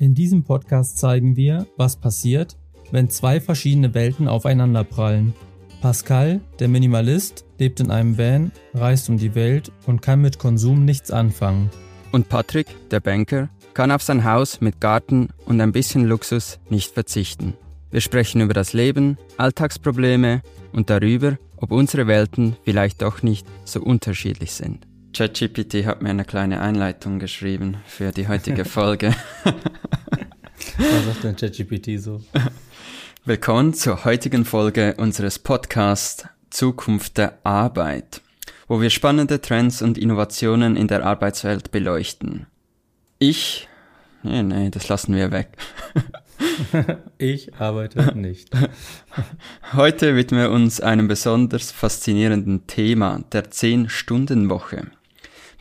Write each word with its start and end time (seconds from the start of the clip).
In 0.00 0.14
diesem 0.14 0.44
Podcast 0.44 0.98
zeigen 0.98 1.34
wir, 1.34 1.66
was 1.76 1.96
passiert, 1.96 2.56
wenn 2.92 3.10
zwei 3.10 3.40
verschiedene 3.40 3.94
Welten 3.94 4.28
aufeinanderprallen. 4.28 5.34
Pascal, 5.80 6.40
der 6.60 6.68
Minimalist, 6.68 7.44
lebt 7.58 7.80
in 7.80 7.90
einem 7.90 8.16
Van, 8.16 8.52
reist 8.74 9.08
um 9.08 9.18
die 9.18 9.34
Welt 9.34 9.72
und 9.86 10.00
kann 10.00 10.20
mit 10.20 10.38
Konsum 10.38 10.84
nichts 10.84 11.10
anfangen. 11.10 11.68
Und 12.12 12.28
Patrick, 12.28 12.68
der 12.90 13.00
Banker, 13.00 13.48
kann 13.74 13.90
auf 13.90 14.04
sein 14.04 14.22
Haus 14.22 14.60
mit 14.60 14.80
Garten 14.80 15.30
und 15.46 15.60
ein 15.60 15.72
bisschen 15.72 16.04
Luxus 16.04 16.60
nicht 16.70 16.92
verzichten. 16.94 17.54
Wir 17.90 18.00
sprechen 18.00 18.40
über 18.40 18.54
das 18.54 18.74
Leben, 18.74 19.18
Alltagsprobleme 19.36 20.42
und 20.72 20.90
darüber, 20.90 21.38
ob 21.56 21.72
unsere 21.72 22.06
Welten 22.06 22.56
vielleicht 22.62 23.02
doch 23.02 23.24
nicht 23.24 23.48
so 23.64 23.82
unterschiedlich 23.82 24.52
sind. 24.52 24.86
ChatGPT 25.12 25.86
hat 25.86 26.02
mir 26.02 26.10
eine 26.10 26.24
kleine 26.24 26.60
Einleitung 26.60 27.18
geschrieben 27.18 27.78
für 27.86 28.12
die 28.12 28.28
heutige 28.28 28.64
Folge. 28.66 29.14
Was 29.44 31.04
sagt 31.06 31.24
denn 31.24 31.36
ChatGPT 31.36 32.00
so? 32.00 32.22
Willkommen 33.24 33.74
zur 33.74 34.04
heutigen 34.04 34.44
Folge 34.44 34.94
unseres 34.98 35.38
Podcasts 35.38 36.26
Zukunft 36.50 37.18
der 37.18 37.38
Arbeit, 37.42 38.20
wo 38.68 38.80
wir 38.80 38.90
spannende 38.90 39.40
Trends 39.40 39.82
und 39.82 39.98
Innovationen 39.98 40.76
in 40.76 40.88
der 40.88 41.04
Arbeitswelt 41.04 41.70
beleuchten. 41.70 42.46
Ich, 43.18 43.68
nee, 44.22 44.42
nee, 44.42 44.70
das 44.70 44.88
lassen 44.88 45.16
wir 45.16 45.32
weg. 45.32 45.48
ich 47.18 47.54
arbeite 47.56 48.16
nicht. 48.16 48.50
Heute 49.72 50.14
widmen 50.14 50.40
wir 50.40 50.50
uns 50.50 50.80
einem 50.80 51.08
besonders 51.08 51.72
faszinierenden 51.72 52.66
Thema, 52.66 53.24
der 53.32 53.50
10-Stunden-Woche. 53.50 54.86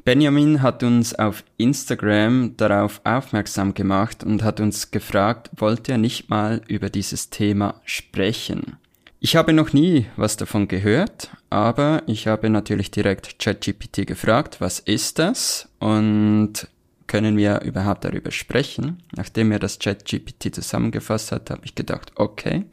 Benjamin 0.07 0.61
hat 0.61 0.84
uns 0.84 1.13
auf 1.16 1.43
Instagram 1.57 2.55
darauf 2.55 3.02
aufmerksam 3.03 3.73
gemacht 3.73 4.23
und 4.23 4.41
hat 4.41 4.61
uns 4.61 4.91
gefragt, 4.91 5.49
wollte 5.57 5.91
er 5.91 5.97
nicht 5.97 6.30
mal 6.30 6.61
über 6.70 6.89
dieses 6.89 7.30
Thema 7.30 7.81
sprechen. 7.83 8.77
Ich 9.19 9.36
habe 9.36 9.52
noch 9.52 9.73
nie 9.73 10.05
was 10.16 10.38
davon 10.38 10.69
gehört, 10.69 11.31
aber 11.49 12.03
ich 12.08 12.25
habe 12.25 12.49
natürlich 12.49 12.89
direkt 12.89 13.38
ChatGPT 13.38 14.08
gefragt, 14.08 14.61
was 14.61 14.80
ist 14.80 15.19
das 15.19 15.67
und 15.80 16.69
können 17.08 17.36
wir 17.36 17.64
überhaupt 17.64 18.05
darüber 18.05 18.31
sprechen? 18.31 19.03
Nachdem 19.14 19.52
er 19.52 19.59
das 19.59 19.77
ChatGPT 19.77 20.55
zusammengefasst 20.55 21.33
hat, 21.33 21.49
habe 21.49 21.66
ich 21.66 21.75
gedacht, 21.75 22.14
okay, 22.16 22.64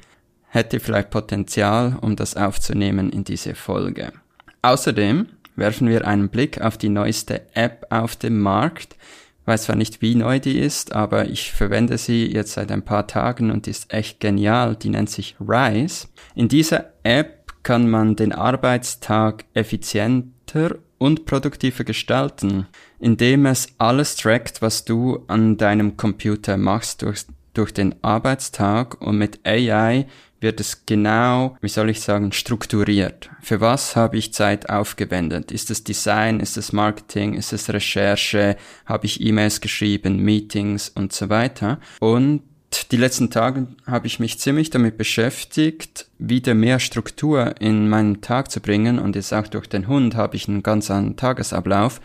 hätte 0.51 0.79
vielleicht 0.79 1.11
Potenzial, 1.11 1.99
um 2.01 2.15
das 2.15 2.37
aufzunehmen 2.37 3.11
in 3.11 3.25
diese 3.25 3.57
Folge. 3.57 4.13
Außerdem 4.63 5.27
werfen 5.57 5.89
wir 5.89 6.07
einen 6.07 6.29
Blick 6.29 6.61
auf 6.61 6.79
die 6.79 6.89
neueste 6.89 7.43
App 7.55 7.87
auf 7.91 8.17
dem 8.17 8.41
Markt. 8.41 8.97
Ich 9.43 9.47
weiß 9.47 9.65
zwar 9.65 9.77
nicht, 9.77 10.01
wie 10.01 10.15
neu 10.15 10.41
die 10.41 10.59
ist, 10.59 10.95
aber 10.95 11.29
ich 11.29 11.53
verwende 11.53 11.99
sie 11.99 12.33
jetzt 12.33 12.53
seit 12.53 12.73
ein 12.73 12.85
paar 12.85 13.07
Tagen 13.07 13.51
und 13.51 13.67
ist 13.67 13.93
echt 13.93 14.21
genial. 14.21 14.75
Die 14.75 14.89
nennt 14.89 15.11
sich 15.11 15.37
Rise. 15.39 16.09
In 16.35 16.49
dieser 16.49 16.93
App 17.03 17.53
kann 17.63 17.91
man 17.91 18.17
den 18.17 18.33
Arbeitstag 18.33 19.45
effizienter 19.53 20.77
und 20.99 21.27
produktiver 21.27 21.85
gestalten, 21.85 22.67
indem 22.99 23.45
es 23.47 23.69
alles 23.79 24.17
trackt, 24.17 24.63
was 24.63 24.85
du 24.85 25.25
an 25.27 25.59
deinem 25.59 25.97
Computer 25.97 26.57
machst 26.57 27.03
durch, 27.03 27.27
durch 27.53 27.75
den 27.75 27.95
Arbeitstag 28.03 29.01
und 29.03 29.19
mit 29.19 29.41
AI 29.47 30.07
wird 30.45 30.61
es 30.61 30.87
genau, 30.87 31.57
wie 31.61 31.69
soll 31.69 31.91
ich 31.91 32.01
sagen, 32.01 32.31
strukturiert. 32.31 33.31
Für 33.41 33.61
was 33.61 33.97
habe 33.97 34.17
ich 34.17 34.33
Zeit 34.33 34.69
aufgewendet? 34.69 35.51
Ist 35.51 35.73
es 35.73 35.83
Design? 35.83 36.39
Ist 36.39 36.57
es 36.57 36.73
Marketing? 36.73 37.35
Ist 37.35 37.53
es 37.53 37.69
Recherche? 37.71 38.57
Habe 38.87 39.07
ich 39.07 39.21
E-Mails 39.21 39.61
geschrieben, 39.61 40.19
Meetings 40.19 40.91
und 40.91 41.13
so 41.13 41.31
weiter? 41.31 41.81
Und 41.99 42.43
die 42.91 42.97
letzten 42.97 43.31
Tage 43.31 43.69
habe 43.87 44.07
ich 44.07 44.21
mich 44.21 44.39
ziemlich 44.39 44.71
damit 44.71 44.99
beschäftigt, 44.99 46.07
wieder 46.19 46.55
mehr 46.55 46.79
Struktur 46.79 47.55
in 47.61 47.89
meinen 47.89 48.21
Tag 48.21 48.51
zu 48.51 48.61
bringen 48.61 48.99
und 48.99 49.17
jetzt 49.17 49.33
auch 49.33 49.47
durch 49.47 49.69
den 49.69 49.89
Hund 49.89 50.15
habe 50.15 50.37
ich 50.37 50.49
einen 50.49 50.63
ganz 50.63 50.91
anderen 50.91 51.17
Tagesablauf 51.17 52.01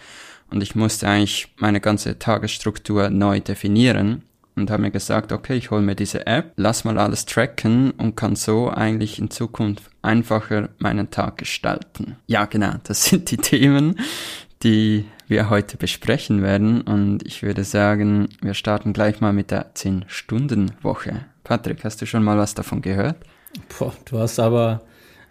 und 0.52 0.62
ich 0.62 0.76
musste 0.76 1.08
eigentlich 1.08 1.48
meine 1.58 1.82
ganze 1.82 2.20
Tagesstruktur 2.20 3.10
neu 3.10 3.40
definieren 3.40 4.24
und 4.60 4.72
habe 4.72 4.84
mir 4.84 4.92
gesagt, 4.92 5.32
okay, 5.32 5.56
ich 5.56 5.72
hole 5.72 5.82
mir 5.82 5.96
diese 5.96 6.28
App, 6.28 6.54
lass 6.56 6.84
mal 6.84 6.98
alles 6.98 7.26
tracken 7.26 7.92
und 7.92 8.16
kann 8.16 8.36
so 8.36 8.70
eigentlich 8.70 9.20
in 9.20 9.32
Zukunft 9.32 9.84
einfacher 10.02 10.70
meinen 10.78 11.10
Tag 11.12 11.38
gestalten. 11.38 12.18
Ja, 12.28 12.46
genau, 12.46 12.74
das 12.84 13.06
sind 13.06 13.32
die 13.32 13.38
Themen, 13.38 14.00
die 14.64 15.06
wir 15.28 15.50
heute 15.50 15.78
besprechen 15.78 16.42
werden 16.42 16.82
und 16.82 17.26
ich 17.26 17.44
würde 17.44 17.64
sagen, 17.64 18.30
wir 18.42 18.54
starten 18.54 18.94
gleich 18.94 19.22
mal 19.22 19.34
mit 19.34 19.52
der 19.52 19.74
10-Stunden-Woche. 19.76 21.26
Patrick, 21.44 21.84
hast 21.84 22.02
du 22.02 22.06
schon 22.06 22.24
mal 22.24 22.38
was 22.38 22.56
davon 22.56 22.82
gehört? 22.82 23.18
Boah, 23.78 23.94
du 24.06 24.20
hast 24.20 24.40
aber 24.40 24.82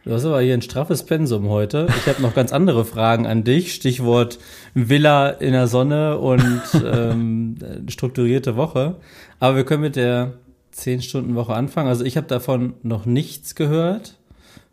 Du 0.05 0.13
hast 0.15 0.25
aber 0.25 0.41
hier 0.41 0.55
ein 0.55 0.63
straffes 0.63 1.03
Pensum 1.03 1.49
heute. 1.49 1.89
Ich 1.99 2.07
habe 2.07 2.23
noch 2.23 2.35
ganz 2.35 2.53
andere 2.53 2.85
Fragen 2.85 3.27
an 3.27 3.45
dich. 3.45 3.75
Stichwort 3.75 4.39
Villa 4.73 5.29
in 5.29 5.53
der 5.53 5.67
Sonne 5.67 6.19
und 6.19 6.63
ähm, 6.85 7.57
strukturierte 7.89 8.57
Woche. 8.57 8.97
Aber 9.41 9.57
wir 9.57 9.65
können 9.65 9.83
mit 9.83 9.97
der 9.97 10.35
10-Stunden-Woche 10.75 11.53
anfangen. 11.53 11.89
Also 11.89 12.05
ich 12.05 12.17
habe 12.17 12.29
davon 12.29 12.75
noch 12.83 13.07
nichts 13.07 13.55
gehört, 13.57 14.17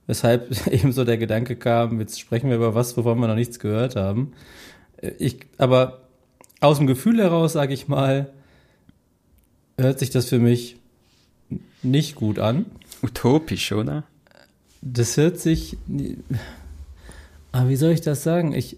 weshalb 0.07 0.67
ebenso 0.71 1.03
der 1.03 1.17
Gedanke 1.17 1.55
kam, 1.55 1.99
jetzt 1.99 2.19
sprechen 2.19 2.49
wir 2.49 2.57
über 2.57 2.75
was, 2.75 2.95
wovon 2.95 3.19
wir 3.19 3.27
noch 3.27 3.35
nichts 3.35 3.59
gehört 3.59 3.95
haben. 3.95 4.33
Ich, 5.17 5.39
aber 5.57 6.01
aus 6.61 6.77
dem 6.77 6.87
Gefühl 6.87 7.19
heraus, 7.19 7.53
sage 7.53 7.73
ich 7.73 7.87
mal, 7.87 8.31
hört 9.77 9.99
sich 9.99 10.11
das 10.11 10.29
für 10.29 10.39
mich 10.39 10.77
nicht 11.83 12.15
gut 12.15 12.39
an. 12.39 12.67
Utopisch, 13.01 13.71
oder? 13.71 14.03
Das 14.85 15.17
hört 15.17 15.39
sich. 15.39 15.77
Aber 17.51 17.69
wie 17.69 17.75
soll 17.75 17.91
ich 17.91 18.01
das 18.01 18.23
sagen? 18.23 18.53
Ich, 18.53 18.77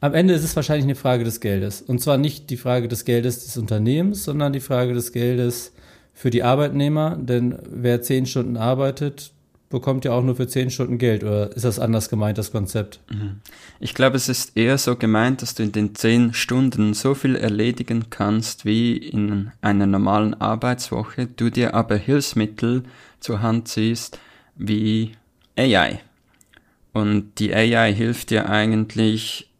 am 0.00 0.14
Ende 0.14 0.32
ist 0.32 0.44
es 0.44 0.56
wahrscheinlich 0.56 0.84
eine 0.84 0.94
Frage 0.94 1.24
des 1.24 1.40
Geldes. 1.40 1.82
Und 1.82 2.00
zwar 2.00 2.16
nicht 2.16 2.48
die 2.48 2.56
Frage 2.56 2.88
des 2.88 3.04
Geldes 3.04 3.44
des 3.44 3.56
Unternehmens, 3.58 4.24
sondern 4.24 4.54
die 4.54 4.60
Frage 4.60 4.94
des 4.94 5.12
Geldes 5.12 5.72
für 6.14 6.30
die 6.30 6.42
Arbeitnehmer. 6.42 7.18
Denn 7.20 7.58
wer 7.70 8.00
zehn 8.00 8.24
Stunden 8.24 8.56
arbeitet, 8.56 9.32
bekommt 9.68 10.06
ja 10.06 10.12
auch 10.12 10.22
nur 10.22 10.36
für 10.36 10.48
zehn 10.48 10.70
Stunden 10.70 10.96
Geld. 10.96 11.22
Oder 11.22 11.54
ist 11.54 11.66
das 11.66 11.78
anders 11.78 12.08
gemeint, 12.08 12.38
das 12.38 12.50
Konzept? 12.50 13.00
Mhm. 13.10 13.40
Ich 13.78 13.92
glaube, 13.92 14.16
es 14.16 14.30
ist 14.30 14.56
eher 14.56 14.78
so 14.78 14.96
gemeint, 14.96 15.42
dass 15.42 15.54
du 15.54 15.64
in 15.64 15.72
den 15.72 15.94
zehn 15.94 16.32
Stunden 16.32 16.94
so 16.94 17.14
viel 17.14 17.36
erledigen 17.36 18.08
kannst 18.08 18.64
wie 18.64 18.96
in 18.96 19.52
einer 19.60 19.86
normalen 19.86 20.32
Arbeitswoche, 20.32 21.26
du 21.26 21.50
dir 21.50 21.74
aber 21.74 21.96
Hilfsmittel 21.96 22.84
zur 23.20 23.42
Hand 23.42 23.68
ziehst, 23.68 24.18
wie 24.56 25.12
AI. 25.56 26.00
Und 26.92 27.38
die 27.38 27.54
AI 27.54 27.92
hilft 27.92 28.30
dir 28.30 28.48
eigentlich 28.48 29.50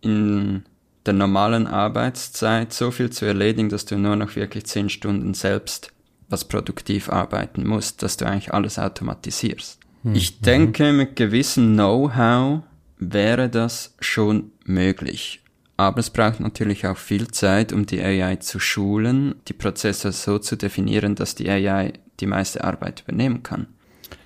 in 0.00 0.64
der 1.06 1.14
normalen 1.14 1.66
Arbeitszeit 1.66 2.72
so 2.72 2.90
viel 2.90 3.10
zu 3.10 3.24
erledigen, 3.24 3.68
dass 3.68 3.84
du 3.84 3.98
nur 3.98 4.16
noch 4.16 4.36
wirklich 4.36 4.66
zehn 4.66 4.88
Stunden 4.88 5.34
selbst 5.34 5.92
was 6.28 6.44
produktiv 6.44 7.08
arbeiten 7.08 7.66
musst, 7.66 8.02
dass 8.02 8.16
du 8.16 8.26
eigentlich 8.26 8.54
alles 8.54 8.78
automatisierst. 8.78 9.80
Hm. 10.02 10.14
Ich 10.14 10.40
denke, 10.40 10.92
mit 10.92 11.16
gewissem 11.16 11.74
Know-how 11.74 12.62
wäre 12.98 13.48
das 13.48 13.94
schon 14.00 14.52
möglich. 14.64 15.42
Aber 15.76 15.98
es 16.00 16.10
braucht 16.10 16.40
natürlich 16.40 16.86
auch 16.86 16.98
viel 16.98 17.28
Zeit, 17.28 17.72
um 17.72 17.86
die 17.86 18.02
AI 18.02 18.36
zu 18.36 18.60
schulen, 18.60 19.36
die 19.48 19.54
Prozesse 19.54 20.12
so 20.12 20.38
zu 20.38 20.56
definieren, 20.56 21.14
dass 21.14 21.34
die 21.34 21.48
AI 21.48 21.94
die 22.20 22.26
meiste 22.26 22.62
Arbeit 22.62 23.02
übernehmen 23.06 23.42
kann. 23.42 23.66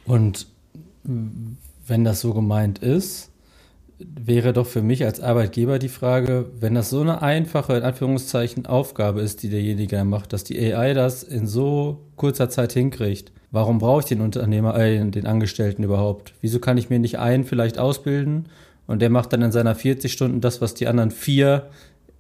Und 0.05 0.49
wenn 1.05 2.05
das 2.05 2.21
so 2.21 2.33
gemeint 2.35 2.79
ist, 2.79 3.31
wäre 3.99 4.53
doch 4.53 4.67
für 4.67 4.83
mich 4.83 5.05
als 5.05 5.21
Arbeitgeber 5.21 5.79
die 5.79 5.89
Frage, 5.89 6.47
wenn 6.59 6.75
das 6.75 6.91
so 6.91 7.01
eine 7.01 7.23
einfache, 7.23 7.77
in 7.77 7.83
Anführungszeichen, 7.83 8.67
Aufgabe 8.67 9.21
ist, 9.21 9.43
die 9.43 9.49
derjenige 9.49 10.03
macht, 10.05 10.33
dass 10.33 10.45
die 10.45 10.59
AI 10.61 10.95
das 10.95 11.23
in 11.23 11.47
so 11.47 12.01
kurzer 12.17 12.51
Zeit 12.51 12.73
hinkriegt, 12.73 13.33
warum 13.51 13.79
brauche 13.79 14.01
ich 14.01 14.07
den 14.07 14.21
Unternehmer, 14.21 14.77
äh, 14.77 15.05
den 15.11 15.27
Angestellten 15.27 15.85
überhaupt? 15.85 16.35
Wieso 16.41 16.59
kann 16.59 16.77
ich 16.77 16.91
mir 16.91 16.99
nicht 16.99 17.19
einen 17.19 17.45
vielleicht 17.45 17.79
ausbilden 17.79 18.47
und 18.87 19.01
der 19.01 19.11
macht 19.11 19.33
dann 19.33 19.43
in 19.43 19.53
seiner 19.53 19.75
40 19.75 20.13
Stunden 20.13 20.41
das, 20.41 20.61
was 20.61 20.75
die 20.75 20.89
anderen 20.89 21.11
vier 21.11 21.71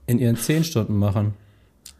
in 0.06 0.18
ihren 0.18 0.36
10 0.36 0.64
Stunden 0.64 0.96
machen? 0.96 1.34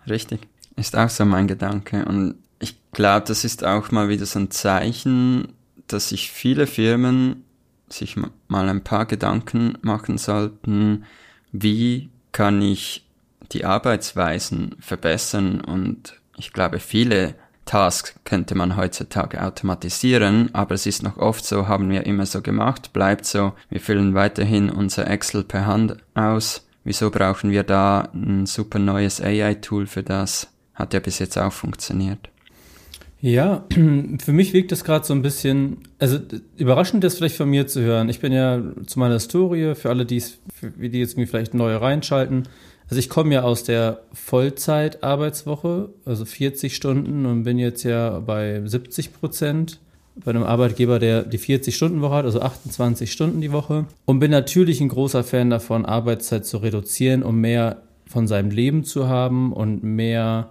Richtig. 0.08 0.40
Ist 0.76 0.96
auch 0.96 1.08
so 1.08 1.24
mein 1.24 1.48
Gedanke. 1.48 2.04
Und 2.04 2.36
ich 2.60 2.76
glaube, 2.92 3.26
das 3.26 3.44
ist 3.44 3.64
auch 3.64 3.90
mal 3.90 4.08
wieder 4.08 4.26
so 4.26 4.38
ein 4.38 4.50
Zeichen, 4.50 5.48
dass 5.86 6.10
sich 6.10 6.30
viele 6.30 6.66
Firmen 6.66 7.44
sich 7.88 8.16
mal 8.16 8.68
ein 8.68 8.82
paar 8.82 9.06
Gedanken 9.06 9.78
machen 9.82 10.18
sollten, 10.18 11.04
wie 11.52 12.10
kann 12.32 12.60
ich 12.62 13.06
die 13.52 13.64
Arbeitsweisen 13.64 14.76
verbessern 14.80 15.60
und 15.60 16.20
ich 16.36 16.52
glaube, 16.52 16.80
viele 16.80 17.34
Tasks 17.64 18.14
könnte 18.24 18.54
man 18.54 18.76
heutzutage 18.76 19.42
automatisieren, 19.42 20.50
aber 20.54 20.74
es 20.74 20.86
ist 20.86 21.02
noch 21.02 21.16
oft 21.16 21.44
so, 21.44 21.68
haben 21.68 21.88
wir 21.88 22.04
immer 22.06 22.26
so 22.26 22.42
gemacht, 22.42 22.92
bleibt 22.92 23.24
so, 23.24 23.54
wir 23.70 23.80
füllen 23.80 24.14
weiterhin 24.14 24.70
unser 24.70 25.08
Excel 25.08 25.44
per 25.44 25.66
Hand 25.66 25.96
aus. 26.14 26.66
Wieso 26.84 27.10
brauchen 27.10 27.50
wir 27.50 27.62
da 27.62 28.10
ein 28.12 28.44
super 28.44 28.78
neues 28.78 29.20
AI-Tool 29.20 29.86
für 29.86 30.02
das? 30.02 30.48
Hat 30.74 30.92
ja 30.92 31.00
bis 31.00 31.18
jetzt 31.18 31.38
auch 31.38 31.52
funktioniert. 31.52 32.28
Ja, 33.24 33.64
für 34.22 34.32
mich 34.34 34.52
wirkt 34.52 34.70
das 34.70 34.84
gerade 34.84 35.06
so 35.06 35.14
ein 35.14 35.22
bisschen, 35.22 35.78
also 35.98 36.18
überraschend 36.58 37.04
ist 37.04 37.16
vielleicht 37.16 37.36
von 37.36 37.48
mir 37.48 37.66
zu 37.66 37.80
hören. 37.80 38.10
Ich 38.10 38.20
bin 38.20 38.34
ja 38.34 38.62
zu 38.84 38.98
meiner 38.98 39.14
Historie, 39.14 39.74
für 39.74 39.88
alle, 39.88 40.04
die 40.04 40.22
die 40.60 40.98
jetzt 40.98 41.14
vielleicht 41.14 41.54
neu 41.54 41.74
reinschalten. 41.74 42.46
Also 42.90 42.98
ich 42.98 43.08
komme 43.08 43.32
ja 43.32 43.40
aus 43.40 43.64
der 43.64 44.02
Vollzeitarbeitswoche, 44.12 45.88
also 46.04 46.26
40 46.26 46.76
Stunden 46.76 47.24
und 47.24 47.44
bin 47.44 47.58
jetzt 47.58 47.82
ja 47.82 48.20
bei 48.20 48.60
70 48.62 49.14
Prozent 49.14 49.80
bei 50.22 50.30
einem 50.30 50.42
Arbeitgeber, 50.42 50.98
der 50.98 51.22
die 51.22 51.38
40-Stunden-Woche 51.38 52.14
hat, 52.14 52.24
also 52.26 52.42
28 52.42 53.10
Stunden 53.10 53.40
die 53.40 53.52
Woche. 53.52 53.86
Und 54.04 54.18
bin 54.20 54.32
natürlich 54.32 54.82
ein 54.82 54.90
großer 54.90 55.24
Fan 55.24 55.48
davon, 55.48 55.86
Arbeitszeit 55.86 56.44
zu 56.44 56.58
reduzieren, 56.58 57.22
um 57.22 57.40
mehr 57.40 57.84
von 58.06 58.26
seinem 58.26 58.50
Leben 58.50 58.84
zu 58.84 59.08
haben 59.08 59.54
und 59.54 59.82
mehr 59.82 60.50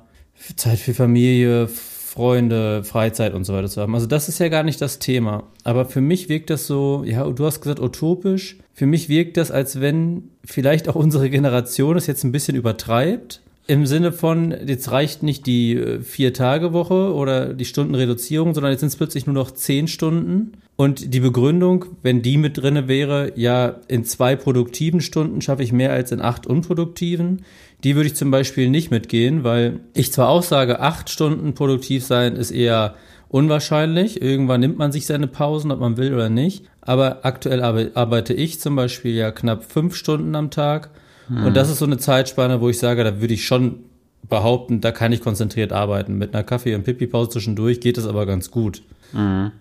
Zeit 0.55 0.79
für 0.79 0.95
Familie, 0.95 1.69
Freunde, 2.13 2.83
Freizeit 2.83 3.33
und 3.33 3.44
so 3.44 3.54
weiter 3.54 3.68
zu 3.68 3.81
haben. 3.81 3.95
Also 3.95 4.06
das 4.06 4.30
ist 4.30 4.39
ja 4.39 4.48
gar 4.48 4.62
nicht 4.62 4.80
das 4.81 5.00
Thema. 5.00 5.45
Aber 5.63 5.86
für 5.86 6.00
mich 6.00 6.30
wirkt 6.30 6.51
das 6.51 6.68
so, 6.68 7.04
ja, 7.04 7.27
du 7.27 7.44
hast 7.44 7.60
gesagt 7.60 7.80
utopisch. 7.80 8.57
Für 8.75 8.86
mich 8.86 9.10
wirkt 9.10 9.36
das, 9.36 9.50
als 9.50 9.81
wenn 9.81 10.30
vielleicht 10.45 10.88
auch 10.88 10.94
unsere 10.94 11.31
Generation 11.31 11.98
es 11.98 12.06
jetzt 12.06 12.24
ein 12.24 12.31
bisschen 12.31 12.56
übertreibt. 12.56 13.42
Im 13.65 13.88
Sinne 13.88 14.12
von, 14.12 14.54
jetzt 14.63 14.92
reicht 14.92 15.24
nicht 15.24 15.48
die 15.48 15.75
äh, 15.75 16.01
Vier-Tage-Woche 16.01 17.15
oder 17.15 17.56
die 17.56 17.65
Stundenreduzierung, 17.65 18.54
sondern 18.54 18.74
jetzt 18.74 18.81
sind 18.81 18.89
es 18.89 18.95
plötzlich 18.95 19.25
nur 19.25 19.33
noch 19.33 19.50
zehn 19.50 19.88
Stunden. 19.88 20.51
Und 20.75 21.15
die 21.15 21.19
Begründung, 21.19 21.86
wenn 22.04 22.21
die 22.21 22.38
mit 22.38 22.57
drinne 22.57 22.88
wäre, 22.88 23.31
ja, 23.36 23.80
in 23.88 24.06
zwei 24.06 24.36
produktiven 24.36 25.01
Stunden 25.01 25.42
schaffe 25.42 25.63
ich 25.63 25.71
mehr 25.71 25.94
als 25.94 26.12
in 26.12 26.21
acht 26.21 26.45
unproduktiven. 26.45 27.44
Die 27.83 27.95
würde 27.95 28.07
ich 28.07 28.15
zum 28.15 28.31
Beispiel 28.31 28.69
nicht 28.69 28.91
mitgehen, 28.91 29.44
weil 29.44 29.81
ich 29.94 30.13
zwar 30.13 30.30
auch 30.30 30.44
sage, 30.44 30.80
acht 30.80 31.09
Stunden 31.09 31.53
produktiv 31.53 32.06
sein 32.06 32.35
ist 32.35 32.51
eher 32.51 32.95
unwahrscheinlich. 33.27 34.21
Irgendwann 34.21 34.62
nimmt 34.62 34.77
man 34.77 34.91
sich 34.91 35.06
seine 35.06 35.27
Pausen, 35.27 35.71
ob 35.71 35.80
man 35.80 35.97
will 35.97 36.13
oder 36.13 36.30
nicht. 36.30 36.65
Aber 36.81 37.25
aktuell 37.25 37.62
arbeite 37.62 38.33
ich 38.33 38.59
zum 38.59 38.75
Beispiel 38.75 39.13
ja 39.13 39.31
knapp 39.31 39.65
fünf 39.65 39.95
Stunden 39.95 40.35
am 40.35 40.51
Tag. 40.51 40.91
Hm. 41.27 41.45
Und 41.45 41.57
das 41.57 41.69
ist 41.69 41.80
so 41.80 41.85
eine 41.85 41.97
Zeitspanne, 41.97 42.62
wo 42.62 42.69
ich 42.69 42.77
sage, 42.80 43.03
da 43.03 43.19
würde 43.21 43.33
ich 43.33 43.45
schon 43.45 43.80
behaupten, 44.29 44.81
da 44.81 44.91
kann 44.91 45.12
ich 45.12 45.21
konzentriert 45.21 45.74
arbeiten. 45.74 46.18
Mit 46.18 46.33
einer 46.33 46.44
Kaffee- 46.44 46.75
und 46.75 46.83
Pipi-Pause 46.83 47.31
zwischendurch 47.31 47.81
geht 47.81 47.97
es 47.97 48.07
aber 48.07 48.25
ganz 48.25 48.51
gut. 48.51 48.83
Mhm. 49.12 49.51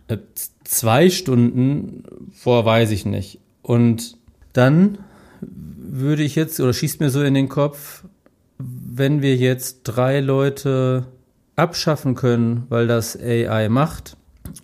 Zwei 0.65 1.11
Stunden 1.11 2.05
vor 2.33 2.65
weiß 2.65 2.91
ich 2.91 3.05
nicht. 3.05 3.39
Und 3.63 4.17
dann 4.53 4.99
würde 5.41 6.23
ich 6.23 6.37
jetzt, 6.37 6.61
oder 6.61 6.73
schießt 6.73 7.01
mir 7.01 7.11
so 7.11 7.23
in 7.23 7.35
den 7.35 7.49
Kopf, 7.49 8.02
wenn 8.65 9.23
wir 9.23 9.37
jetzt 9.37 9.83
drei 9.85 10.21
Leute 10.21 11.07
abschaffen 11.57 12.15
können, 12.15 12.65
weil 12.69 12.87
das 12.87 13.19
AI 13.19 13.69
macht, 13.69 14.17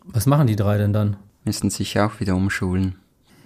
was 0.05 0.27
machen 0.27 0.47
die 0.47 0.57
drei 0.57 0.79
denn 0.79 0.93
dann? 0.93 1.17
Müssen 1.45 1.71
sich 1.71 1.99
auch 1.99 2.21
wieder 2.21 2.35
umschulen. 2.35 2.97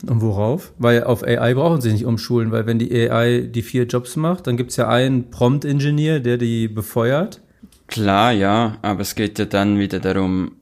Und 0.06 0.20
worauf? 0.20 0.72
Weil 0.78 1.04
auf 1.04 1.22
AI 1.22 1.54
brauchen 1.54 1.80
sie 1.80 1.92
nicht 1.92 2.04
umschulen, 2.04 2.50
weil 2.50 2.66
wenn 2.66 2.78
die 2.78 2.92
AI 2.92 3.42
die 3.42 3.62
vier 3.62 3.84
Jobs 3.84 4.16
macht, 4.16 4.46
dann 4.46 4.56
gibt 4.56 4.70
es 4.70 4.76
ja 4.76 4.88
einen 4.88 5.30
Prompt-Ingenieur, 5.30 6.20
der 6.20 6.38
die 6.38 6.66
befeuert. 6.68 7.40
Klar, 7.86 8.32
ja, 8.32 8.78
aber 8.82 9.02
es 9.02 9.14
geht 9.14 9.38
ja 9.38 9.44
dann 9.44 9.78
wieder 9.78 10.00
darum, 10.00 10.52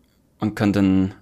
man 0.40 0.54
kann 0.54 0.72
dann 0.72 1.14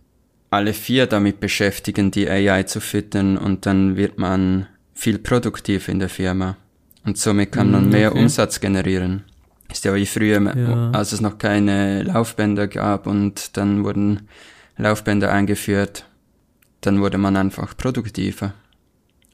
alle 0.50 0.73
vier 0.73 1.06
damit 1.06 1.41
beschäftigen, 1.41 2.11
die 2.11 2.29
AI 2.29 2.64
zu 2.64 2.81
füttern 2.81 3.37
und 3.37 3.67
dann 3.67 3.97
wird 3.97 4.19
man 4.19 4.67
viel 4.94 5.19
produktiver 5.19 5.93
in 5.93 5.99
der 5.99 6.09
Firma. 6.09 6.56
Und 7.09 7.17
somit 7.17 7.53
kann 7.53 7.71
man 7.71 7.87
mm, 7.87 7.89
mehr 7.89 8.11
okay. 8.11 8.21
Umsatz 8.21 8.61
generieren. 8.61 9.25
Ist 9.73 9.83
ja 9.87 9.95
wie 9.95 10.05
früher, 10.05 10.43
ja. 10.43 10.91
als 10.91 11.13
es 11.13 11.23
noch 11.23 11.39
keine 11.39 12.03
Laufbänder 12.03 12.69
gab 12.69 13.07
und 13.07 13.57
dann 13.57 13.83
wurden 13.83 14.29
Laufbänder 14.77 15.33
eingeführt, 15.33 16.05
dann 16.83 17.01
wurde 17.01 17.17
man 17.17 17.35
einfach 17.37 17.75
produktiver. 17.75 18.53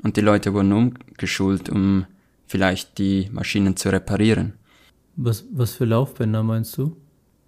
Und 0.05 0.17
die 0.17 0.21
Leute 0.21 0.55
wurden 0.55 0.73
umgeschult, 0.73 1.69
um 1.69 2.06
vielleicht 2.47 2.99
die 2.99 3.29
Maschinen 3.32 3.76
zu 3.76 3.88
reparieren. 3.88 4.53
Was, 5.17 5.44
was 5.50 5.73
für 5.73 5.85
Laufbänder 5.85 6.44
meinst 6.44 6.79
du? 6.79 6.97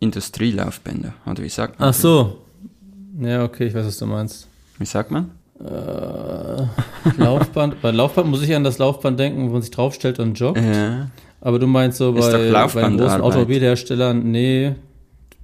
Industrielaufbänder, 0.00 1.14
oder 1.24 1.40
wie 1.44 1.48
sagt 1.48 1.78
man? 1.78 1.90
Ach 1.90 1.94
so. 1.94 2.42
Ja, 3.20 3.44
okay, 3.44 3.68
ich 3.68 3.74
weiß, 3.74 3.86
was 3.86 3.98
du 3.98 4.06
meinst. 4.06 4.48
Wie 4.76 4.86
sagt 4.86 5.12
man? 5.12 5.30
Äh, 5.60 6.66
Laufband. 7.16 7.80
bei 7.80 7.90
Laufband 7.90 8.28
muss 8.28 8.42
ich 8.42 8.54
an 8.54 8.64
das 8.64 8.78
Laufband 8.78 9.18
denken, 9.18 9.48
wo 9.48 9.52
man 9.52 9.62
sich 9.62 9.70
draufstellt 9.70 10.18
und 10.18 10.38
joggt. 10.38 10.60
Ja. 10.60 11.10
Aber 11.40 11.58
du 11.58 11.66
meinst 11.66 11.98
so 11.98 12.12
bei, 12.12 12.20
bei 12.20 12.82
den 12.82 12.98
großen 12.98 13.20
Automobilherstellern, 13.20 14.30
nee, 14.30 14.74